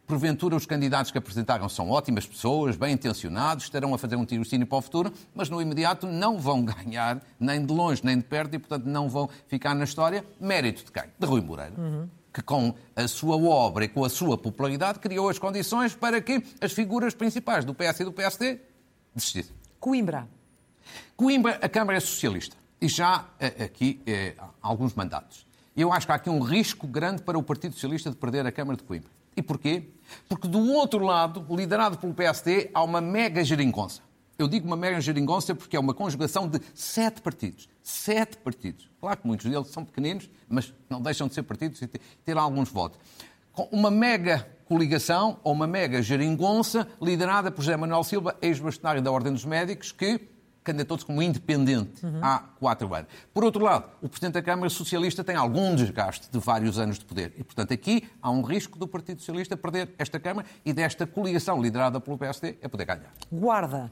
Porventura, 0.06 0.56
os 0.56 0.67
candidatos 0.67 1.12
que 1.12 1.17
apresentaram 1.17 1.67
são 1.67 1.89
ótimas 1.89 2.28
pessoas, 2.28 2.78
bem 2.78 2.93
intencionados, 2.93 3.63
estarão 3.63 3.95
a 3.95 3.98
fazer 3.98 4.15
um 4.15 4.26
tirocínio 4.26 4.67
para 4.67 4.78
o 4.78 4.82
futuro, 4.82 5.12
mas 5.34 5.50
no 5.50 5.60
imediato 5.60 6.06
não 6.06 6.38
vão 6.38 6.63
ganhar, 6.63 7.19
nem 7.39 7.65
de 7.65 7.74
longe, 7.74 8.06
nem 8.06 8.19
de 8.19 8.24
perto, 8.24 8.54
e 8.54 8.60
portanto 8.60 8.86
não 8.86 9.10
vão 9.10 9.28
ficar 9.48 9.74
na 9.74 9.86
história. 9.86 10.24
Mérito 10.39 10.86
de 10.86 10.91
quem? 10.91 11.06
De 11.17 11.26
Rui 11.26 11.41
Moreira. 11.41 11.74
Uhum. 11.76 12.08
Que 12.32 12.43
com 12.43 12.76
a 12.95 13.08
sua 13.08 13.36
obra 13.38 13.86
e 13.86 13.88
com 13.88 14.06
a 14.06 14.10
sua 14.10 14.38
popularidade 14.38 15.00
criou 15.00 15.30
as 15.30 15.39
condições 15.39 15.95
para 15.95 16.21
que 16.21 16.43
as 16.62 16.74
figuras 16.74 17.15
principais 17.15 17.65
do 17.65 17.74
PS 17.74 18.02
e 18.02 18.04
do 18.04 18.13
PSD 18.13 18.60
desistissem. 19.15 19.56
Coimbra. 19.80 20.28
Coimbra, 21.15 21.60
a 21.62 21.69
Câmara 21.69 21.98
é 21.98 22.02
socialista 22.02 22.56
e 22.82 22.88
já 22.88 23.26
eh, 23.39 23.65
aqui 23.65 24.02
há 24.38 24.50
alguns 24.62 24.93
mandatos. 24.93 25.45
Eu 25.76 25.91
acho 25.91 26.06
que 26.06 26.12
há 26.12 26.15
aqui 26.15 26.30
um 26.30 26.39
risco 26.39 26.88
grande 26.88 27.21
para 27.21 27.38
o 27.38 27.43
Partido 27.43 27.74
Socialista 27.74 28.10
de 28.10 28.15
perder 28.15 28.45
a 28.45 28.52
Câmara 28.52 28.78
de 28.78 28.84
Coimbra. 28.84 29.10
E 29.36 29.41
porquê? 29.41 29.89
Porque 30.30 30.48
do 30.48 30.60
outro 30.71 31.04
lado, 31.04 31.45
liderado 31.50 31.98
pelo 31.98 32.13
PSD, 32.13 32.69
há 32.74 32.82
uma 32.82 33.02
mega 33.02 33.43
geringonça. 33.43 34.02
Eu 34.38 34.48
digo 34.48 34.65
uma 34.65 34.76
mega 34.76 35.00
geringonça 35.02 35.54
porque 35.54 35.76
é 35.76 35.80
uma 35.80 35.93
conjugação 35.93 36.48
de 36.48 36.60
sete 36.74 37.21
partidos. 37.21 37.67
Sete 37.84 38.38
partidos. 38.38 38.89
Claro 39.00 39.17
que 39.17 39.28
muitos 39.28 39.50
deles 39.50 39.67
são 39.67 39.84
pequeninos, 39.84 40.30
mas 40.48 40.74
não 40.89 41.02
deixam 41.02 41.28
de 41.28 41.34
ser 41.34 41.43
partidos 41.43 41.82
e 41.82 41.88
ter 41.88 42.38
alguns 42.38 42.69
votos. 42.69 43.00
Com 43.52 43.63
uma 43.71 43.91
mega 43.91 44.48
coligação 44.65 45.39
ou 45.43 45.54
uma 45.54 45.67
mega 45.67 46.02
geringonça 46.02 46.88
liderada 47.02 47.52
por 47.52 47.62
José 47.62 47.78
Manuel 47.78 48.04
Silva, 48.04 48.36
ex-bastonário 48.41 49.02
da 49.02 49.12
Ordem 49.12 49.32
dos 49.32 49.45
Médicos, 49.45 49.91
que 49.91 50.19
candidatou-se 50.65 51.06
como 51.06 51.21
independente 51.21 52.06
uhum. 52.06 52.19
há 52.21 52.39
quatro 52.60 52.93
anos. 52.93 53.08
Por 53.34 53.45
outro 53.45 53.63
lado, 53.63 53.86
o 54.01 54.10
Presidente 54.10 54.34
da 54.34 54.41
Câmara 54.41 54.69
Socialista 54.69 55.23
tem 55.23 55.36
algum 55.36 55.75
desgaste 55.75 56.30
de 56.30 56.39
vários 56.39 56.78
anos 56.78 56.99
de 56.99 57.06
poder. 57.06 57.34
E, 57.38 57.43
portanto, 57.43 57.73
aqui 57.73 58.10
há 58.21 58.32
um 58.32 58.41
risco 58.41 58.78
do 58.78 58.88
Partido 58.88 59.19
Socialista 59.19 59.56
perder 59.56 59.93
esta 59.97 60.19
Câmara 60.19 60.47
e 60.65 60.73
desta 60.73 61.06
coligação 61.06 61.62
liderada 61.62 62.01
pelo 62.01 62.17
PSD 62.17 62.58
a 62.62 62.67
poder 62.67 62.86
ganhar. 62.86 63.13
Guarda. 63.32 63.91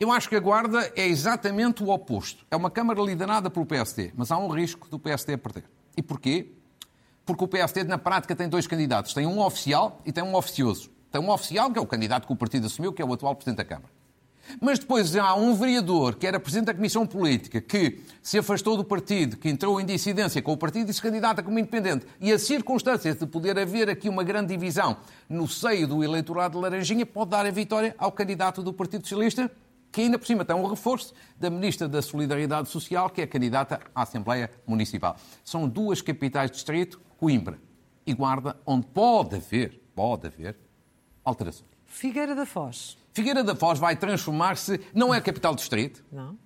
Eu 0.00 0.10
acho 0.10 0.28
que 0.28 0.34
a 0.34 0.40
Guarda 0.40 0.90
é 0.96 1.06
exatamente 1.06 1.84
o 1.84 1.90
oposto. 1.90 2.44
É 2.50 2.56
uma 2.56 2.70
Câmara 2.70 3.00
liderada 3.00 3.48
pelo 3.48 3.66
PSD, 3.66 4.12
mas 4.16 4.32
há 4.32 4.38
um 4.38 4.48
risco 4.48 4.88
do 4.88 4.98
PSD 4.98 5.36
perder. 5.36 5.64
E 5.96 6.02
porquê? 6.02 6.52
Porque 7.24 7.44
o 7.44 7.48
PSD, 7.48 7.84
na 7.84 7.98
prática, 7.98 8.34
tem 8.34 8.48
dois 8.48 8.66
candidatos. 8.66 9.14
Tem 9.14 9.26
um 9.26 9.40
oficial 9.40 10.00
e 10.04 10.12
tem 10.12 10.24
um 10.24 10.34
oficioso. 10.34 10.90
Tem 11.12 11.20
um 11.20 11.30
oficial, 11.30 11.70
que 11.70 11.78
é 11.78 11.82
o 11.82 11.86
candidato 11.86 12.26
que 12.26 12.32
o 12.32 12.36
partido 12.36 12.66
assumiu, 12.66 12.92
que 12.92 13.00
é 13.00 13.04
o 13.04 13.12
atual 13.12 13.36
Presidente 13.36 13.58
da 13.58 13.64
Câmara. 13.64 13.93
Mas 14.60 14.78
depois 14.78 15.14
há 15.16 15.34
um 15.34 15.54
vereador, 15.54 16.16
que 16.16 16.26
era 16.26 16.38
Presidente 16.40 16.66
da 16.66 16.74
Comissão 16.74 17.06
Política, 17.06 17.60
que 17.60 18.00
se 18.22 18.38
afastou 18.38 18.76
do 18.76 18.84
partido, 18.84 19.36
que 19.36 19.48
entrou 19.48 19.80
em 19.80 19.86
dissidência 19.86 20.40
com 20.40 20.52
o 20.52 20.56
partido 20.56 20.90
e 20.90 20.94
se 20.94 21.00
candidata 21.00 21.42
como 21.42 21.58
independente. 21.58 22.06
E 22.20 22.32
a 22.32 22.38
circunstância 22.38 23.14
de 23.14 23.26
poder 23.26 23.58
haver 23.58 23.88
aqui 23.88 24.08
uma 24.08 24.24
grande 24.24 24.48
divisão 24.48 24.96
no 25.28 25.48
seio 25.48 25.86
do 25.86 26.02
eleitorado 26.02 26.56
de 26.56 26.62
Laranjinha 26.62 27.06
pode 27.06 27.30
dar 27.30 27.46
a 27.46 27.50
vitória 27.50 27.94
ao 27.98 28.12
candidato 28.12 28.62
do 28.62 28.72
Partido 28.72 29.02
Socialista, 29.02 29.50
que 29.90 30.00
ainda 30.00 30.18
por 30.18 30.26
cima 30.26 30.44
tem 30.44 30.56
um 30.56 30.66
reforço 30.66 31.14
da 31.38 31.48
Ministra 31.48 31.88
da 31.88 32.02
Solidariedade 32.02 32.68
Social, 32.68 33.08
que 33.10 33.22
é 33.22 33.26
candidata 33.26 33.80
à 33.94 34.02
Assembleia 34.02 34.50
Municipal. 34.66 35.16
São 35.44 35.68
duas 35.68 36.02
capitais 36.02 36.50
de 36.50 36.56
distrito, 36.56 37.00
Coimbra 37.16 37.58
e 38.06 38.12
Guarda, 38.12 38.56
onde 38.66 38.86
pode 38.86 39.36
haver, 39.36 39.80
pode 39.94 40.26
haver, 40.26 40.56
alterações. 41.24 41.70
Figueira 41.86 42.34
da 42.34 42.44
Foz. 42.44 42.98
Figueira 43.14 43.44
da 43.44 43.54
Foz 43.54 43.78
vai 43.78 43.94
transformar-se, 43.94 44.80
não 44.92 45.14
é 45.14 45.18
a 45.18 45.20
capital 45.20 45.54
do 45.54 45.58
distrito. 45.58 46.04
Não. 46.10 46.36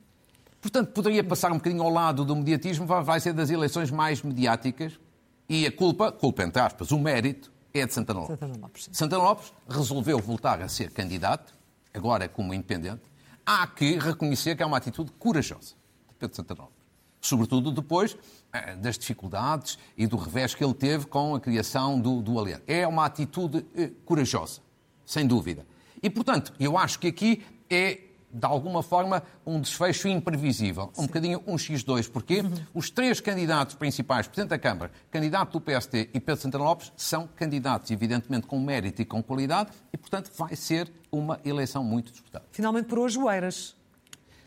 Portanto, 0.60 0.92
poderia 0.92 1.24
passar 1.24 1.50
um 1.50 1.56
bocadinho 1.56 1.82
ao 1.82 1.88
lado 1.88 2.26
do 2.26 2.36
mediatismo, 2.36 2.84
vai 2.86 3.18
ser 3.20 3.32
das 3.32 3.48
eleições 3.48 3.90
mais 3.90 4.22
mediáticas. 4.22 5.00
E 5.48 5.66
a 5.66 5.72
culpa, 5.72 6.12
culpa 6.12 6.42
entre 6.42 6.60
aspas, 6.60 6.90
o 6.90 6.98
mérito, 6.98 7.50
é 7.72 7.86
de 7.86 7.94
Santana 7.94 8.20
Lopes. 8.20 8.38
Santana 8.38 8.58
Lopes. 8.60 8.88
Santana 8.92 9.22
Lopes 9.22 9.52
resolveu 9.66 10.18
voltar 10.18 10.60
a 10.60 10.68
ser 10.68 10.90
candidato, 10.90 11.54
agora 11.94 12.28
como 12.28 12.52
independente. 12.52 13.02
Há 13.46 13.66
que 13.66 13.98
reconhecer 13.98 14.54
que 14.54 14.62
é 14.62 14.66
uma 14.66 14.76
atitude 14.76 15.10
corajosa 15.12 15.74
de 16.08 16.14
Pedro 16.18 16.36
Santana 16.36 16.62
Lopes. 16.62 16.76
Sobretudo 17.20 17.72
depois 17.72 18.14
eh, 18.52 18.76
das 18.76 18.98
dificuldades 18.98 19.78
e 19.96 20.06
do 20.06 20.16
revés 20.16 20.54
que 20.54 20.62
ele 20.62 20.74
teve 20.74 21.06
com 21.06 21.34
a 21.34 21.40
criação 21.40 21.98
do, 21.98 22.20
do 22.20 22.38
Aliança. 22.38 22.62
É 22.66 22.86
uma 22.86 23.06
atitude 23.06 23.64
eh, 23.74 23.90
corajosa, 24.04 24.60
sem 25.06 25.26
dúvida. 25.26 25.66
E, 26.02 26.08
portanto, 26.10 26.52
eu 26.60 26.76
acho 26.78 26.98
que 26.98 27.06
aqui 27.08 27.44
é, 27.70 27.98
de 28.30 28.44
alguma 28.46 28.82
forma, 28.82 29.22
um 29.46 29.60
desfecho 29.60 30.06
imprevisível. 30.08 30.92
Um 30.98 31.06
bocadinho 31.06 31.42
um 31.46 31.56
X2. 31.56 32.10
Porquê? 32.10 32.42
Os 32.74 32.90
três 32.90 33.20
candidatos 33.20 33.74
principais, 33.74 34.26
Presidente 34.26 34.50
da 34.50 34.58
Câmara, 34.58 34.90
candidato 35.10 35.58
do 35.58 35.60
PST 35.60 36.10
e 36.12 36.20
Pedro 36.20 36.40
Santana 36.42 36.64
Lopes, 36.64 36.92
são 36.96 37.26
candidatos, 37.34 37.90
evidentemente, 37.90 38.46
com 38.46 38.60
mérito 38.60 39.00
e 39.00 39.04
com 39.04 39.22
qualidade 39.22 39.70
e, 39.92 39.96
portanto, 39.96 40.30
vai 40.36 40.54
ser 40.56 40.90
uma 41.10 41.40
eleição 41.44 41.82
muito 41.82 42.12
disputada. 42.12 42.44
Finalmente, 42.52 42.86
por 42.86 42.98
hoje, 42.98 43.18
o 43.18 43.30
Eiras. 43.30 43.74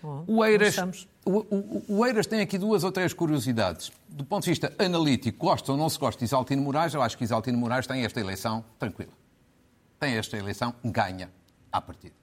Oh, 0.04 0.24
O 0.28 0.44
Eiras, 0.46 0.76
o, 1.24 1.32
o- 1.40 1.84
o 1.88 2.06
Eiras 2.06 2.26
tem 2.26 2.40
aqui 2.42 2.58
duas 2.58 2.84
ou 2.84 2.92
três 2.92 3.14
curiosidades. 3.14 3.92
Do 4.10 4.26
ponto 4.26 4.44
de 4.44 4.50
vista 4.50 4.74
analítico, 4.80 5.46
gosta 5.46 5.72
ou 5.72 5.78
não 5.78 5.90
se 5.90 6.00
gosta 6.00 6.18
de 6.20 6.26
Isaltino 6.26 6.62
Moraes, 6.64 6.94
eu 6.96 7.02
acho 7.04 7.16
que 7.18 7.24
Isaltino 7.24 7.58
Moraes 7.58 7.86
tem 7.86 8.04
esta 8.04 8.20
eleição 8.20 8.66
tranquila. 8.80 9.12
Tem 10.00 10.16
esta 10.18 10.36
eleição, 10.38 10.74
ganha 10.84 11.30
à 11.72 11.82
partida. 11.82 12.16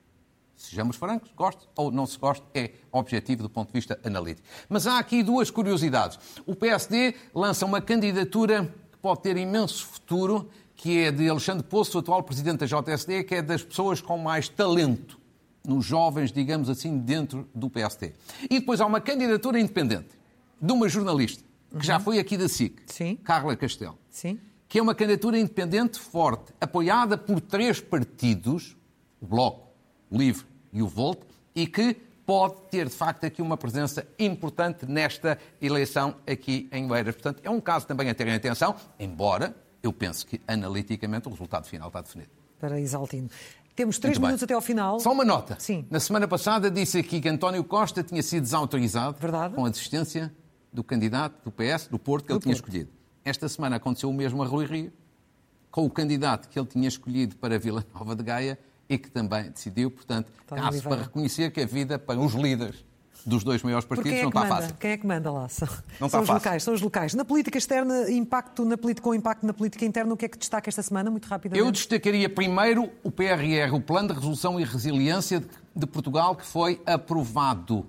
Sejamos 0.56 0.96
francos, 0.96 1.30
goste 1.36 1.68
ou 1.76 1.92
não 1.92 2.04
se 2.04 2.18
goste, 2.18 2.44
é 2.52 2.72
objetivo 2.90 3.44
do 3.44 3.48
ponto 3.48 3.68
de 3.68 3.74
vista 3.74 3.98
analítico. 4.04 4.46
Mas 4.68 4.88
há 4.88 4.98
aqui 4.98 5.22
duas 5.22 5.50
curiosidades. 5.50 6.18
O 6.44 6.54
PSD 6.54 7.14
lança 7.32 7.64
uma 7.64 7.80
candidatura 7.80 8.64
que 8.90 8.98
pode 8.98 9.22
ter 9.22 9.36
imenso 9.36 9.86
futuro, 9.86 10.50
que 10.74 10.98
é 10.98 11.12
de 11.12 11.28
Alexandre 11.28 11.62
Poço, 11.62 11.96
o 11.96 12.00
atual 12.00 12.24
presidente 12.24 12.58
da 12.58 12.66
JSD, 12.66 13.22
que 13.24 13.36
é 13.36 13.42
das 13.42 13.62
pessoas 13.62 14.00
com 14.00 14.18
mais 14.18 14.48
talento 14.48 15.18
nos 15.64 15.84
jovens, 15.84 16.32
digamos 16.32 16.70
assim, 16.70 16.98
dentro 16.98 17.48
do 17.54 17.68
PST. 17.68 18.14
E 18.50 18.58
depois 18.58 18.80
há 18.80 18.86
uma 18.86 19.00
candidatura 19.00 19.60
independente 19.60 20.18
de 20.60 20.72
uma 20.72 20.88
jornalista, 20.88 21.44
que 21.78 21.86
já 21.86 22.00
foi 22.00 22.18
aqui 22.18 22.36
da 22.36 22.48
SIC, 22.48 22.80
Sim. 22.86 23.16
Carla 23.16 23.54
Castelo, 23.54 23.98
Sim. 24.10 24.40
que 24.68 24.78
é 24.78 24.82
uma 24.82 24.94
candidatura 24.94 25.38
independente 25.38 25.98
forte, 25.98 26.54
apoiada 26.60 27.18
por 27.18 27.40
três 27.40 27.80
partidos, 27.80 28.77
o 29.20 29.26
Bloco, 29.26 29.68
o 30.10 30.16
Livre 30.16 30.44
e 30.72 30.82
o 30.82 30.88
Volt, 30.88 31.20
e 31.54 31.66
que 31.66 31.94
pode 32.26 32.56
ter, 32.70 32.88
de 32.88 32.94
facto, 32.94 33.24
aqui 33.24 33.40
uma 33.40 33.56
presença 33.56 34.06
importante 34.18 34.84
nesta 34.84 35.38
eleição 35.62 36.16
aqui 36.26 36.68
em 36.70 36.90
Oeiras. 36.90 37.14
Portanto, 37.14 37.40
é 37.42 37.48
um 37.48 37.60
caso 37.60 37.86
também 37.86 38.10
a 38.10 38.14
terem 38.14 38.34
atenção, 38.34 38.76
embora 38.98 39.56
eu 39.82 39.92
pense 39.92 40.26
que, 40.26 40.40
analiticamente, 40.46 41.26
o 41.26 41.30
resultado 41.30 41.66
final 41.66 41.88
está 41.88 42.02
definido. 42.02 42.30
Para 42.60 42.78
Isaltino. 42.78 43.30
Temos 43.74 43.98
três 43.98 44.18
minutos 44.18 44.42
até 44.42 44.52
ao 44.52 44.60
final. 44.60 44.98
Só 44.98 45.12
uma 45.12 45.24
nota. 45.24 45.56
Sim. 45.60 45.86
Na 45.88 46.00
semana 46.00 46.26
passada 46.26 46.70
disse 46.70 46.98
aqui 46.98 47.20
que 47.20 47.28
António 47.28 47.62
Costa 47.62 48.02
tinha 48.02 48.22
sido 48.22 48.42
desautorizado 48.42 49.16
Verdade. 49.18 49.54
com 49.54 49.64
a 49.64 49.70
desistência 49.70 50.34
do 50.72 50.82
candidato 50.82 51.44
do 51.44 51.52
PS, 51.52 51.86
do 51.86 51.98
Porto, 51.98 52.26
que 52.26 52.32
ele 52.32 52.40
tinha 52.40 52.54
Porto. 52.54 52.66
escolhido. 52.66 52.90
Esta 53.24 53.48
semana 53.48 53.76
aconteceu 53.76 54.10
o 54.10 54.12
mesmo 54.12 54.42
a 54.42 54.46
Rui 54.46 54.66
Rio, 54.66 54.92
com 55.70 55.86
o 55.86 55.90
candidato 55.90 56.48
que 56.48 56.58
ele 56.58 56.66
tinha 56.66 56.88
escolhido 56.88 57.36
para 57.36 57.58
Vila 57.58 57.86
Nova 57.94 58.16
de 58.16 58.22
Gaia 58.24 58.58
e 58.88 58.96
que 58.98 59.10
também 59.10 59.50
decidiu, 59.50 59.90
portanto, 59.90 60.30
António 60.44 60.64
caso 60.64 60.82
para 60.82 61.02
reconhecer 61.02 61.50
que 61.50 61.60
a 61.60 61.66
vida 61.66 61.98
para 61.98 62.18
os 62.18 62.32
líderes 62.32 62.84
dos 63.26 63.44
dois 63.44 63.62
maiores 63.62 63.84
partidos 63.84 64.12
é 64.12 64.22
não 64.22 64.28
está 64.28 64.40
manda? 64.40 64.54
fácil. 64.56 64.74
Quem 64.80 64.90
é 64.92 64.96
que 64.96 65.06
manda 65.06 65.30
lá? 65.30 65.48
São, 65.48 65.68
Não 66.00 66.08
são 66.08 66.20
está 66.20 66.20
os 66.20 66.26
fácil. 66.26 66.34
locais, 66.34 66.62
são 66.62 66.72
os 66.74 66.80
locais. 66.80 67.14
Na 67.14 67.24
política 67.24 67.58
externa, 67.58 68.10
impacto 68.10 68.64
na, 68.64 68.78
política- 68.78 69.04
com 69.04 69.14
impacto 69.14 69.44
na 69.44 69.52
política 69.52 69.84
interna, 69.84 70.14
o 70.14 70.16
que 70.16 70.24
é 70.24 70.28
que 70.28 70.38
destaca 70.38 70.70
esta 70.70 70.82
semana, 70.82 71.10
muito 71.10 71.26
rapidamente? 71.26 71.62
Eu 71.66 71.70
destacaria 71.70 72.28
primeiro 72.30 72.88
o 73.02 73.10
PRR, 73.10 73.74
o 73.74 73.80
Plano 73.80 74.08
de 74.08 74.14
Resolução 74.14 74.58
e 74.58 74.64
Resiliência 74.64 75.44
de- 75.76 75.86
Portugal, 75.86 76.34
que 76.36 76.46
foi 76.46 76.80
aprovado 76.86 77.84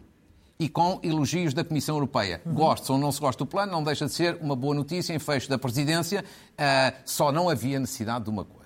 e 0.60 0.68
com 0.68 1.00
elogios 1.02 1.54
da 1.54 1.64
Comissão 1.64 1.96
Europeia. 1.96 2.42
Uhum. 2.46 2.54
Goste 2.54 2.92
ou 2.92 2.98
não 2.98 3.10
se 3.14 3.22
gosta 3.22 3.46
do 3.46 3.48
plano, 3.48 3.72
não 3.72 3.82
deixa 3.84 4.06
de 4.08 4.12
ser 4.12 4.38
uma 4.42 4.58
boa 4.58 4.76
notícia 4.76 5.14
em 5.14 5.20
fecho 5.20 5.48
da 5.50 5.58
presidência. 5.58 6.26
Ah, 6.58 6.94
só 7.06 7.32
não 7.32 7.48
havia 7.48 7.80
necessidade 7.80 8.26
de 8.26 8.30
uma 8.30 8.44
coisa. 8.44 8.59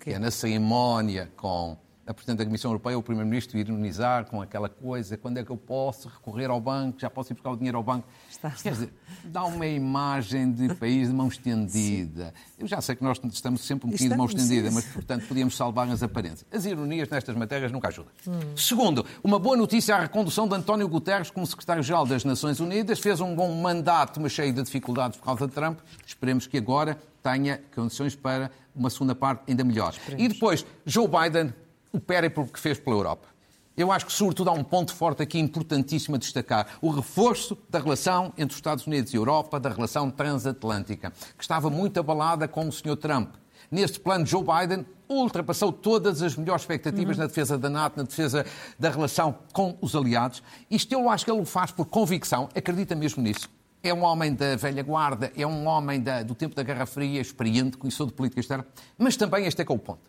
Que 0.00 0.10
é 0.12 0.18
na 0.18 0.30
cerimónia 0.30 1.30
com 1.36 1.76
a 2.06 2.12
Presidente 2.12 2.38
da 2.40 2.44
Comissão 2.44 2.70
Europeia, 2.70 2.98
o 2.98 3.02
Primeiro-Ministro 3.02 3.56
ironizar 3.58 4.26
com 4.26 4.42
aquela 4.42 4.68
coisa, 4.68 5.16
quando 5.16 5.38
é 5.38 5.44
que 5.44 5.50
eu 5.50 5.56
posso 5.56 6.06
recorrer 6.06 6.50
ao 6.50 6.60
banco, 6.60 7.00
já 7.00 7.08
posso 7.08 7.32
ir 7.32 7.34
buscar 7.34 7.50
o 7.52 7.56
dinheiro 7.56 7.78
ao 7.78 7.82
banco. 7.82 8.06
Está- 8.30 8.50
Quer 8.50 8.72
dizer, 8.72 8.92
dá 9.24 9.42
uma 9.44 9.66
imagem 9.66 10.52
de 10.52 10.74
país 10.74 11.08
de 11.08 11.14
mão 11.14 11.28
estendida. 11.28 12.34
Eu 12.58 12.66
já 12.66 12.78
sei 12.82 12.94
que 12.94 13.02
nós 13.02 13.18
estamos 13.32 13.62
sempre 13.62 13.86
um 13.86 13.90
bocadinho 13.90 14.10
de 14.10 14.16
mão 14.18 14.26
estendida, 14.26 14.68
sim, 14.68 14.74
mas, 14.74 14.84
sim. 14.84 14.92
portanto, 14.92 15.26
podíamos 15.26 15.56
salvar 15.56 15.88
as 15.88 16.02
aparências. 16.02 16.44
As 16.52 16.66
ironias 16.66 17.08
nestas 17.08 17.34
matérias 17.36 17.72
nunca 17.72 17.88
ajudam. 17.88 18.12
Segundo, 18.54 19.06
uma 19.22 19.38
boa 19.38 19.56
notícia 19.56 19.96
à 19.96 20.00
recondução 20.00 20.46
de 20.46 20.54
António 20.56 20.86
Guterres 20.88 21.30
como 21.30 21.46
secretário-geral 21.46 22.04
das 22.04 22.22
Nações 22.22 22.60
Unidas. 22.60 22.98
Fez 23.00 23.18
um 23.22 23.34
bom 23.34 23.50
mandato, 23.62 24.20
mas 24.20 24.32
cheio 24.32 24.52
de 24.52 24.62
dificuldades 24.62 25.16
por 25.18 25.24
causa 25.24 25.46
de 25.46 25.54
Trump. 25.54 25.78
Esperemos 26.06 26.46
que 26.46 26.58
agora 26.58 26.98
tenha 27.22 27.62
condições 27.74 28.14
para 28.14 28.50
uma 28.74 28.90
segunda 28.90 29.14
parte 29.14 29.44
ainda 29.48 29.64
melhor. 29.64 29.94
E 30.16 30.28
depois, 30.28 30.64
Joe 30.84 31.08
Biden, 31.08 31.52
o 31.92 32.00
périplo 32.00 32.46
que 32.46 32.58
fez 32.58 32.78
pela 32.78 32.96
Europa. 32.96 33.28
Eu 33.76 33.90
acho 33.90 34.06
que, 34.06 34.12
sobretudo, 34.12 34.50
há 34.50 34.52
um 34.52 34.62
ponto 34.62 34.94
forte 34.94 35.22
aqui 35.22 35.38
importantíssimo 35.38 36.14
a 36.14 36.18
destacar: 36.18 36.78
o 36.80 36.90
reforço 36.90 37.58
da 37.68 37.80
relação 37.80 38.32
entre 38.36 38.52
os 38.52 38.56
Estados 38.56 38.86
Unidos 38.86 39.12
e 39.12 39.16
a 39.16 39.18
Europa, 39.18 39.58
da 39.58 39.68
relação 39.68 40.10
transatlântica, 40.10 41.12
que 41.36 41.42
estava 41.42 41.68
muito 41.68 41.98
abalada 41.98 42.46
com 42.46 42.68
o 42.68 42.72
Sr. 42.72 42.96
Trump. 42.96 43.34
Neste 43.70 43.98
plano, 43.98 44.24
Joe 44.24 44.44
Biden 44.44 44.86
ultrapassou 45.08 45.72
todas 45.72 46.22
as 46.22 46.36
melhores 46.36 46.62
expectativas 46.62 47.16
na 47.16 47.26
defesa 47.26 47.58
da 47.58 47.68
NATO, 47.68 47.96
na 47.96 48.04
defesa 48.04 48.46
da 48.78 48.90
relação 48.90 49.36
com 49.52 49.76
os 49.80 49.96
aliados. 49.96 50.42
Isto 50.70 50.92
eu 50.92 51.08
acho 51.08 51.24
que 51.24 51.30
ele 51.30 51.40
o 51.40 51.44
faz 51.44 51.72
por 51.72 51.86
convicção, 51.86 52.48
acredita 52.54 52.94
mesmo 52.94 53.22
nisso. 53.22 53.48
É 53.84 53.92
um 53.92 54.02
homem 54.02 54.32
da 54.34 54.56
velha 54.56 54.82
guarda, 54.82 55.30
é 55.36 55.46
um 55.46 55.66
homem 55.66 56.00
da- 56.00 56.22
do 56.22 56.34
tempo 56.34 56.54
da 56.56 56.62
Guerra 56.62 56.86
Fria, 56.86 57.20
experiente, 57.20 57.76
conhecedor 57.76 58.06
de 58.06 58.14
política 58.14 58.40
externa, 58.40 58.66
mas 58.96 59.14
também 59.14 59.44
este 59.44 59.60
é 59.60 59.64
que 59.64 59.70
é 59.70 59.74
o 59.74 59.78
ponto. 59.78 60.00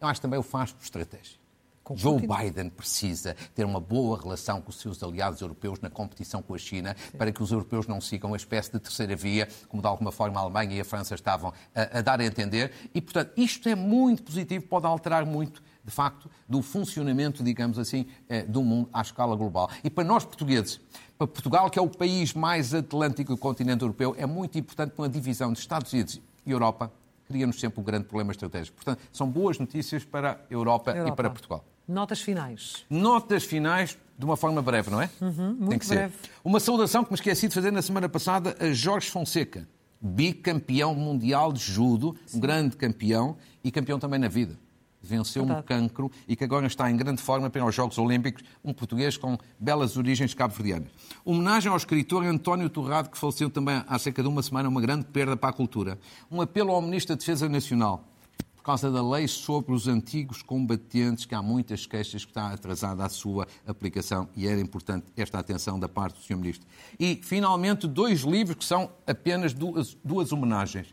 Eu 0.00 0.08
acho 0.08 0.18
que 0.20 0.22
também 0.22 0.40
o 0.40 0.42
faz 0.42 0.72
por 0.72 0.82
estratégia. 0.82 1.38
Com 1.84 1.96
Joe 1.96 2.20
Putin. 2.20 2.26
Biden 2.44 2.68
precisa 2.70 3.36
ter 3.54 3.64
uma 3.64 3.78
boa 3.78 4.20
relação 4.20 4.60
com 4.60 4.70
os 4.70 4.76
seus 4.80 5.00
aliados 5.04 5.40
europeus 5.40 5.78
na 5.78 5.88
competição 5.88 6.42
com 6.42 6.52
a 6.52 6.58
China, 6.58 6.96
para 7.16 7.30
que 7.30 7.40
os 7.40 7.52
europeus 7.52 7.86
não 7.86 8.00
sigam 8.00 8.34
a 8.34 8.36
espécie 8.36 8.72
de 8.72 8.80
terceira 8.80 9.14
via, 9.14 9.46
como 9.68 9.80
de 9.80 9.86
alguma 9.86 10.10
forma 10.10 10.40
a 10.40 10.42
Alemanha 10.42 10.74
e 10.74 10.80
a 10.80 10.84
França 10.84 11.14
estavam 11.14 11.52
a, 11.72 11.98
a 11.98 12.02
dar 12.02 12.20
a 12.20 12.24
entender. 12.24 12.72
E, 12.92 13.00
portanto, 13.00 13.30
isto 13.36 13.68
é 13.68 13.76
muito 13.76 14.24
positivo, 14.24 14.66
pode 14.66 14.84
alterar 14.84 15.24
muito, 15.24 15.62
de 15.84 15.92
facto, 15.92 16.28
do 16.48 16.60
funcionamento, 16.60 17.44
digamos 17.44 17.78
assim, 17.78 18.04
eh, 18.28 18.42
do 18.42 18.64
mundo 18.64 18.88
à 18.92 19.00
escala 19.00 19.36
global. 19.36 19.70
E 19.84 19.88
para 19.88 20.02
nós 20.02 20.24
portugueses, 20.24 20.80
para 21.18 21.26
Portugal, 21.26 21.70
que 21.70 21.78
é 21.78 21.82
o 21.82 21.88
país 21.88 22.34
mais 22.34 22.74
atlântico 22.74 23.32
do 23.32 23.38
continente 23.38 23.82
europeu, 23.82 24.14
é 24.18 24.26
muito 24.26 24.58
importante 24.58 24.94
uma 24.98 25.08
divisão 25.08 25.52
de 25.52 25.58
Estados 25.58 25.92
Unidos 25.92 26.20
e 26.44 26.50
Europa 26.50 26.92
cria-nos 27.26 27.58
sempre 27.58 27.80
um 27.80 27.82
grande 27.82 28.04
problema 28.04 28.30
estratégico. 28.32 28.76
Portanto, 28.76 29.00
são 29.12 29.28
boas 29.28 29.58
notícias 29.58 30.04
para 30.04 30.32
a 30.32 30.38
Europa, 30.48 30.92
Europa. 30.92 31.12
e 31.12 31.16
para 31.16 31.30
Portugal. 31.30 31.64
Notas 31.88 32.20
finais. 32.20 32.84
Notas 32.88 33.44
finais 33.44 33.98
de 34.18 34.24
uma 34.24 34.36
forma 34.36 34.62
breve, 34.62 34.90
não 34.90 35.00
é? 35.00 35.08
Tem 35.68 35.78
que 35.78 35.86
breve. 35.86 36.14
ser. 36.14 36.30
Uma 36.44 36.60
saudação 36.60 37.04
que 37.04 37.10
me 37.10 37.14
esqueci 37.14 37.48
de 37.48 37.54
fazer 37.54 37.70
na 37.70 37.82
semana 37.82 38.08
passada 38.08 38.56
a 38.60 38.72
Jorge 38.72 39.10
Fonseca, 39.10 39.68
bicampeão 40.00 40.94
mundial 40.94 41.52
de 41.52 41.60
judo, 41.60 42.16
um 42.34 42.40
grande 42.40 42.76
campeão 42.76 43.36
e 43.62 43.70
campeão 43.70 43.98
também 43.98 44.18
na 44.18 44.28
vida. 44.28 44.58
Venceu 45.06 45.44
Verdade. 45.44 45.64
um 45.64 45.66
cancro 45.66 46.10
e 46.26 46.36
que 46.36 46.44
agora 46.44 46.66
está 46.66 46.90
em 46.90 46.96
grande 46.96 47.22
forma 47.22 47.48
para 47.48 47.64
os 47.64 47.74
Jogos 47.74 47.96
Olímpicos, 47.98 48.42
um 48.64 48.72
português 48.72 49.16
com 49.16 49.38
belas 49.58 49.96
origens 49.96 50.34
cabo-verdianas. 50.34 50.88
Homenagem 51.24 51.70
ao 51.70 51.76
escritor 51.76 52.24
António 52.24 52.68
Torrado, 52.68 53.08
que 53.10 53.18
faleceu 53.18 53.48
também 53.48 53.82
há 53.86 53.98
cerca 53.98 54.22
de 54.22 54.28
uma 54.28 54.42
semana, 54.42 54.68
uma 54.68 54.80
grande 54.80 55.06
perda 55.06 55.36
para 55.36 55.50
a 55.50 55.52
cultura. 55.52 55.98
Um 56.30 56.40
apelo 56.40 56.70
ao 56.72 56.82
Ministro 56.82 57.14
da 57.14 57.18
Defesa 57.18 57.48
Nacional, 57.48 58.04
por 58.56 58.62
causa 58.62 58.90
da 58.90 59.08
lei 59.08 59.28
sobre 59.28 59.72
os 59.72 59.86
antigos 59.86 60.42
combatentes, 60.42 61.24
que 61.24 61.34
há 61.34 61.42
muitas 61.42 61.86
queixas 61.86 62.24
que 62.24 62.30
está 62.32 62.52
atrasada 62.52 63.04
a 63.04 63.08
sua 63.08 63.46
aplicação 63.66 64.28
e 64.36 64.48
era 64.48 64.60
importante 64.60 65.06
esta 65.16 65.38
atenção 65.38 65.78
da 65.78 65.88
parte 65.88 66.16
do 66.16 66.22
Sr. 66.24 66.36
Ministro. 66.36 66.66
E, 66.98 67.20
finalmente, 67.22 67.86
dois 67.86 68.22
livros 68.22 68.56
que 68.56 68.64
são 68.64 68.90
apenas 69.06 69.52
duas, 69.52 69.96
duas 70.04 70.32
homenagens 70.32 70.92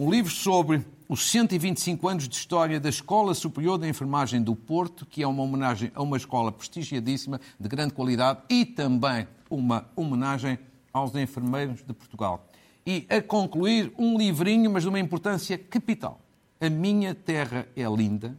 um 0.00 0.10
livro 0.10 0.32
sobre 0.32 0.82
os 1.06 1.30
125 1.30 2.08
anos 2.08 2.26
de 2.26 2.34
história 2.34 2.80
da 2.80 2.88
Escola 2.88 3.34
Superior 3.34 3.78
de 3.78 3.86
Enfermagem 3.86 4.42
do 4.42 4.56
Porto, 4.56 5.04
que 5.04 5.22
é 5.22 5.26
uma 5.26 5.42
homenagem 5.42 5.92
a 5.94 6.02
uma 6.02 6.16
escola 6.16 6.50
prestigiadíssima, 6.50 7.38
de 7.60 7.68
grande 7.68 7.92
qualidade, 7.92 8.40
e 8.48 8.64
também 8.64 9.28
uma 9.50 9.90
homenagem 9.94 10.58
aos 10.90 11.14
enfermeiros 11.14 11.82
de 11.82 11.92
Portugal. 11.92 12.48
E 12.86 13.06
a 13.10 13.20
concluir, 13.20 13.92
um 13.98 14.16
livrinho, 14.16 14.70
mas 14.70 14.84
de 14.84 14.88
uma 14.88 14.98
importância 14.98 15.58
capital. 15.58 16.18
A 16.58 16.70
Minha 16.70 17.14
Terra 17.14 17.68
é 17.76 17.84
Linda, 17.84 18.34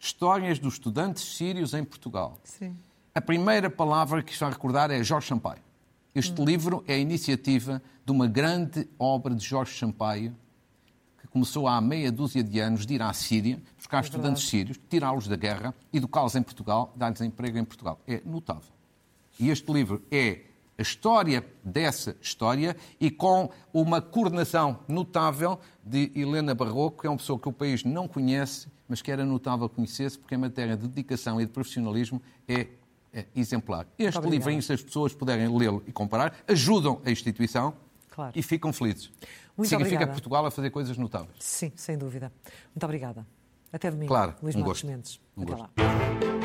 Histórias 0.00 0.58
dos 0.58 0.74
Estudantes 0.74 1.36
Sírios 1.36 1.74
em 1.74 1.84
Portugal. 1.84 2.38
Sim. 2.44 2.74
A 3.14 3.20
primeira 3.20 3.68
palavra 3.68 4.22
que 4.22 4.32
está 4.32 4.46
a 4.46 4.50
recordar 4.50 4.90
é 4.90 5.04
Jorge 5.04 5.28
Sampaio. 5.28 5.60
Este 6.14 6.40
hum. 6.40 6.46
livro 6.46 6.82
é 6.88 6.94
a 6.94 6.98
iniciativa 6.98 7.82
de 8.06 8.10
uma 8.10 8.26
grande 8.26 8.88
obra 8.98 9.34
de 9.34 9.44
Jorge 9.44 9.78
Sampaio, 9.78 10.34
começou 11.34 11.66
há 11.66 11.80
meia 11.80 12.12
dúzia 12.12 12.44
de 12.44 12.60
anos 12.60 12.86
de 12.86 12.94
ir 12.94 13.02
à 13.02 13.12
Síria, 13.12 13.60
buscar 13.76 13.98
é 13.98 14.00
estudantes 14.02 14.48
sírios, 14.48 14.78
tirá-los 14.88 15.26
da 15.26 15.34
guerra, 15.34 15.74
educá-los 15.92 16.36
em 16.36 16.42
Portugal, 16.44 16.92
dar-lhes 16.94 17.20
emprego 17.20 17.58
em 17.58 17.64
Portugal. 17.64 17.98
É 18.06 18.22
notável. 18.24 18.70
E 19.40 19.50
este 19.50 19.72
livro 19.72 20.00
é 20.12 20.42
a 20.78 20.82
história 20.82 21.44
dessa 21.64 22.16
história 22.22 22.76
e 23.00 23.10
com 23.10 23.50
uma 23.72 24.00
coordenação 24.00 24.78
notável 24.86 25.58
de 25.84 26.12
Helena 26.14 26.54
Barroco, 26.54 27.00
que 27.00 27.08
é 27.08 27.10
uma 27.10 27.16
pessoa 27.16 27.36
que 27.36 27.48
o 27.48 27.52
país 27.52 27.82
não 27.82 28.06
conhece, 28.06 28.68
mas 28.88 29.02
que 29.02 29.10
era 29.10 29.24
notável 29.24 29.68
conhecer-se, 29.68 30.16
porque 30.16 30.36
em 30.36 30.38
matéria 30.38 30.76
de 30.76 30.86
dedicação 30.86 31.40
e 31.40 31.46
de 31.46 31.50
profissionalismo 31.50 32.22
é, 32.46 32.68
é 33.12 33.26
exemplar. 33.34 33.88
Este 33.98 34.20
livrinho, 34.20 34.62
se 34.62 34.72
as 34.72 34.80
pessoas 34.80 35.12
puderem 35.12 35.48
lê-lo 35.48 35.82
e 35.84 35.90
comparar, 35.90 36.32
ajudam 36.46 37.00
a 37.04 37.10
instituição 37.10 37.74
claro. 38.08 38.32
e 38.36 38.40
ficam 38.40 38.72
felizes. 38.72 39.10
Muito 39.56 39.68
Significa 39.68 39.96
obrigada. 39.96 40.12
Portugal 40.12 40.46
a 40.46 40.50
fazer 40.50 40.70
coisas 40.70 40.96
notáveis. 40.98 41.36
Sim, 41.38 41.72
sem 41.76 41.96
dúvida. 41.96 42.32
Muito 42.74 42.84
obrigada. 42.84 43.26
Até 43.72 43.90
domingo. 43.90 44.08
Claro, 44.08 44.34
Luís 44.42 44.54
um 44.54 44.60
Marcos 44.60 44.82
gosto. 44.82 44.86
Mendes. 44.86 45.20
Um 45.36 45.42
Até 45.42 45.52
gosto. 45.52 45.70
lá. 45.78 46.43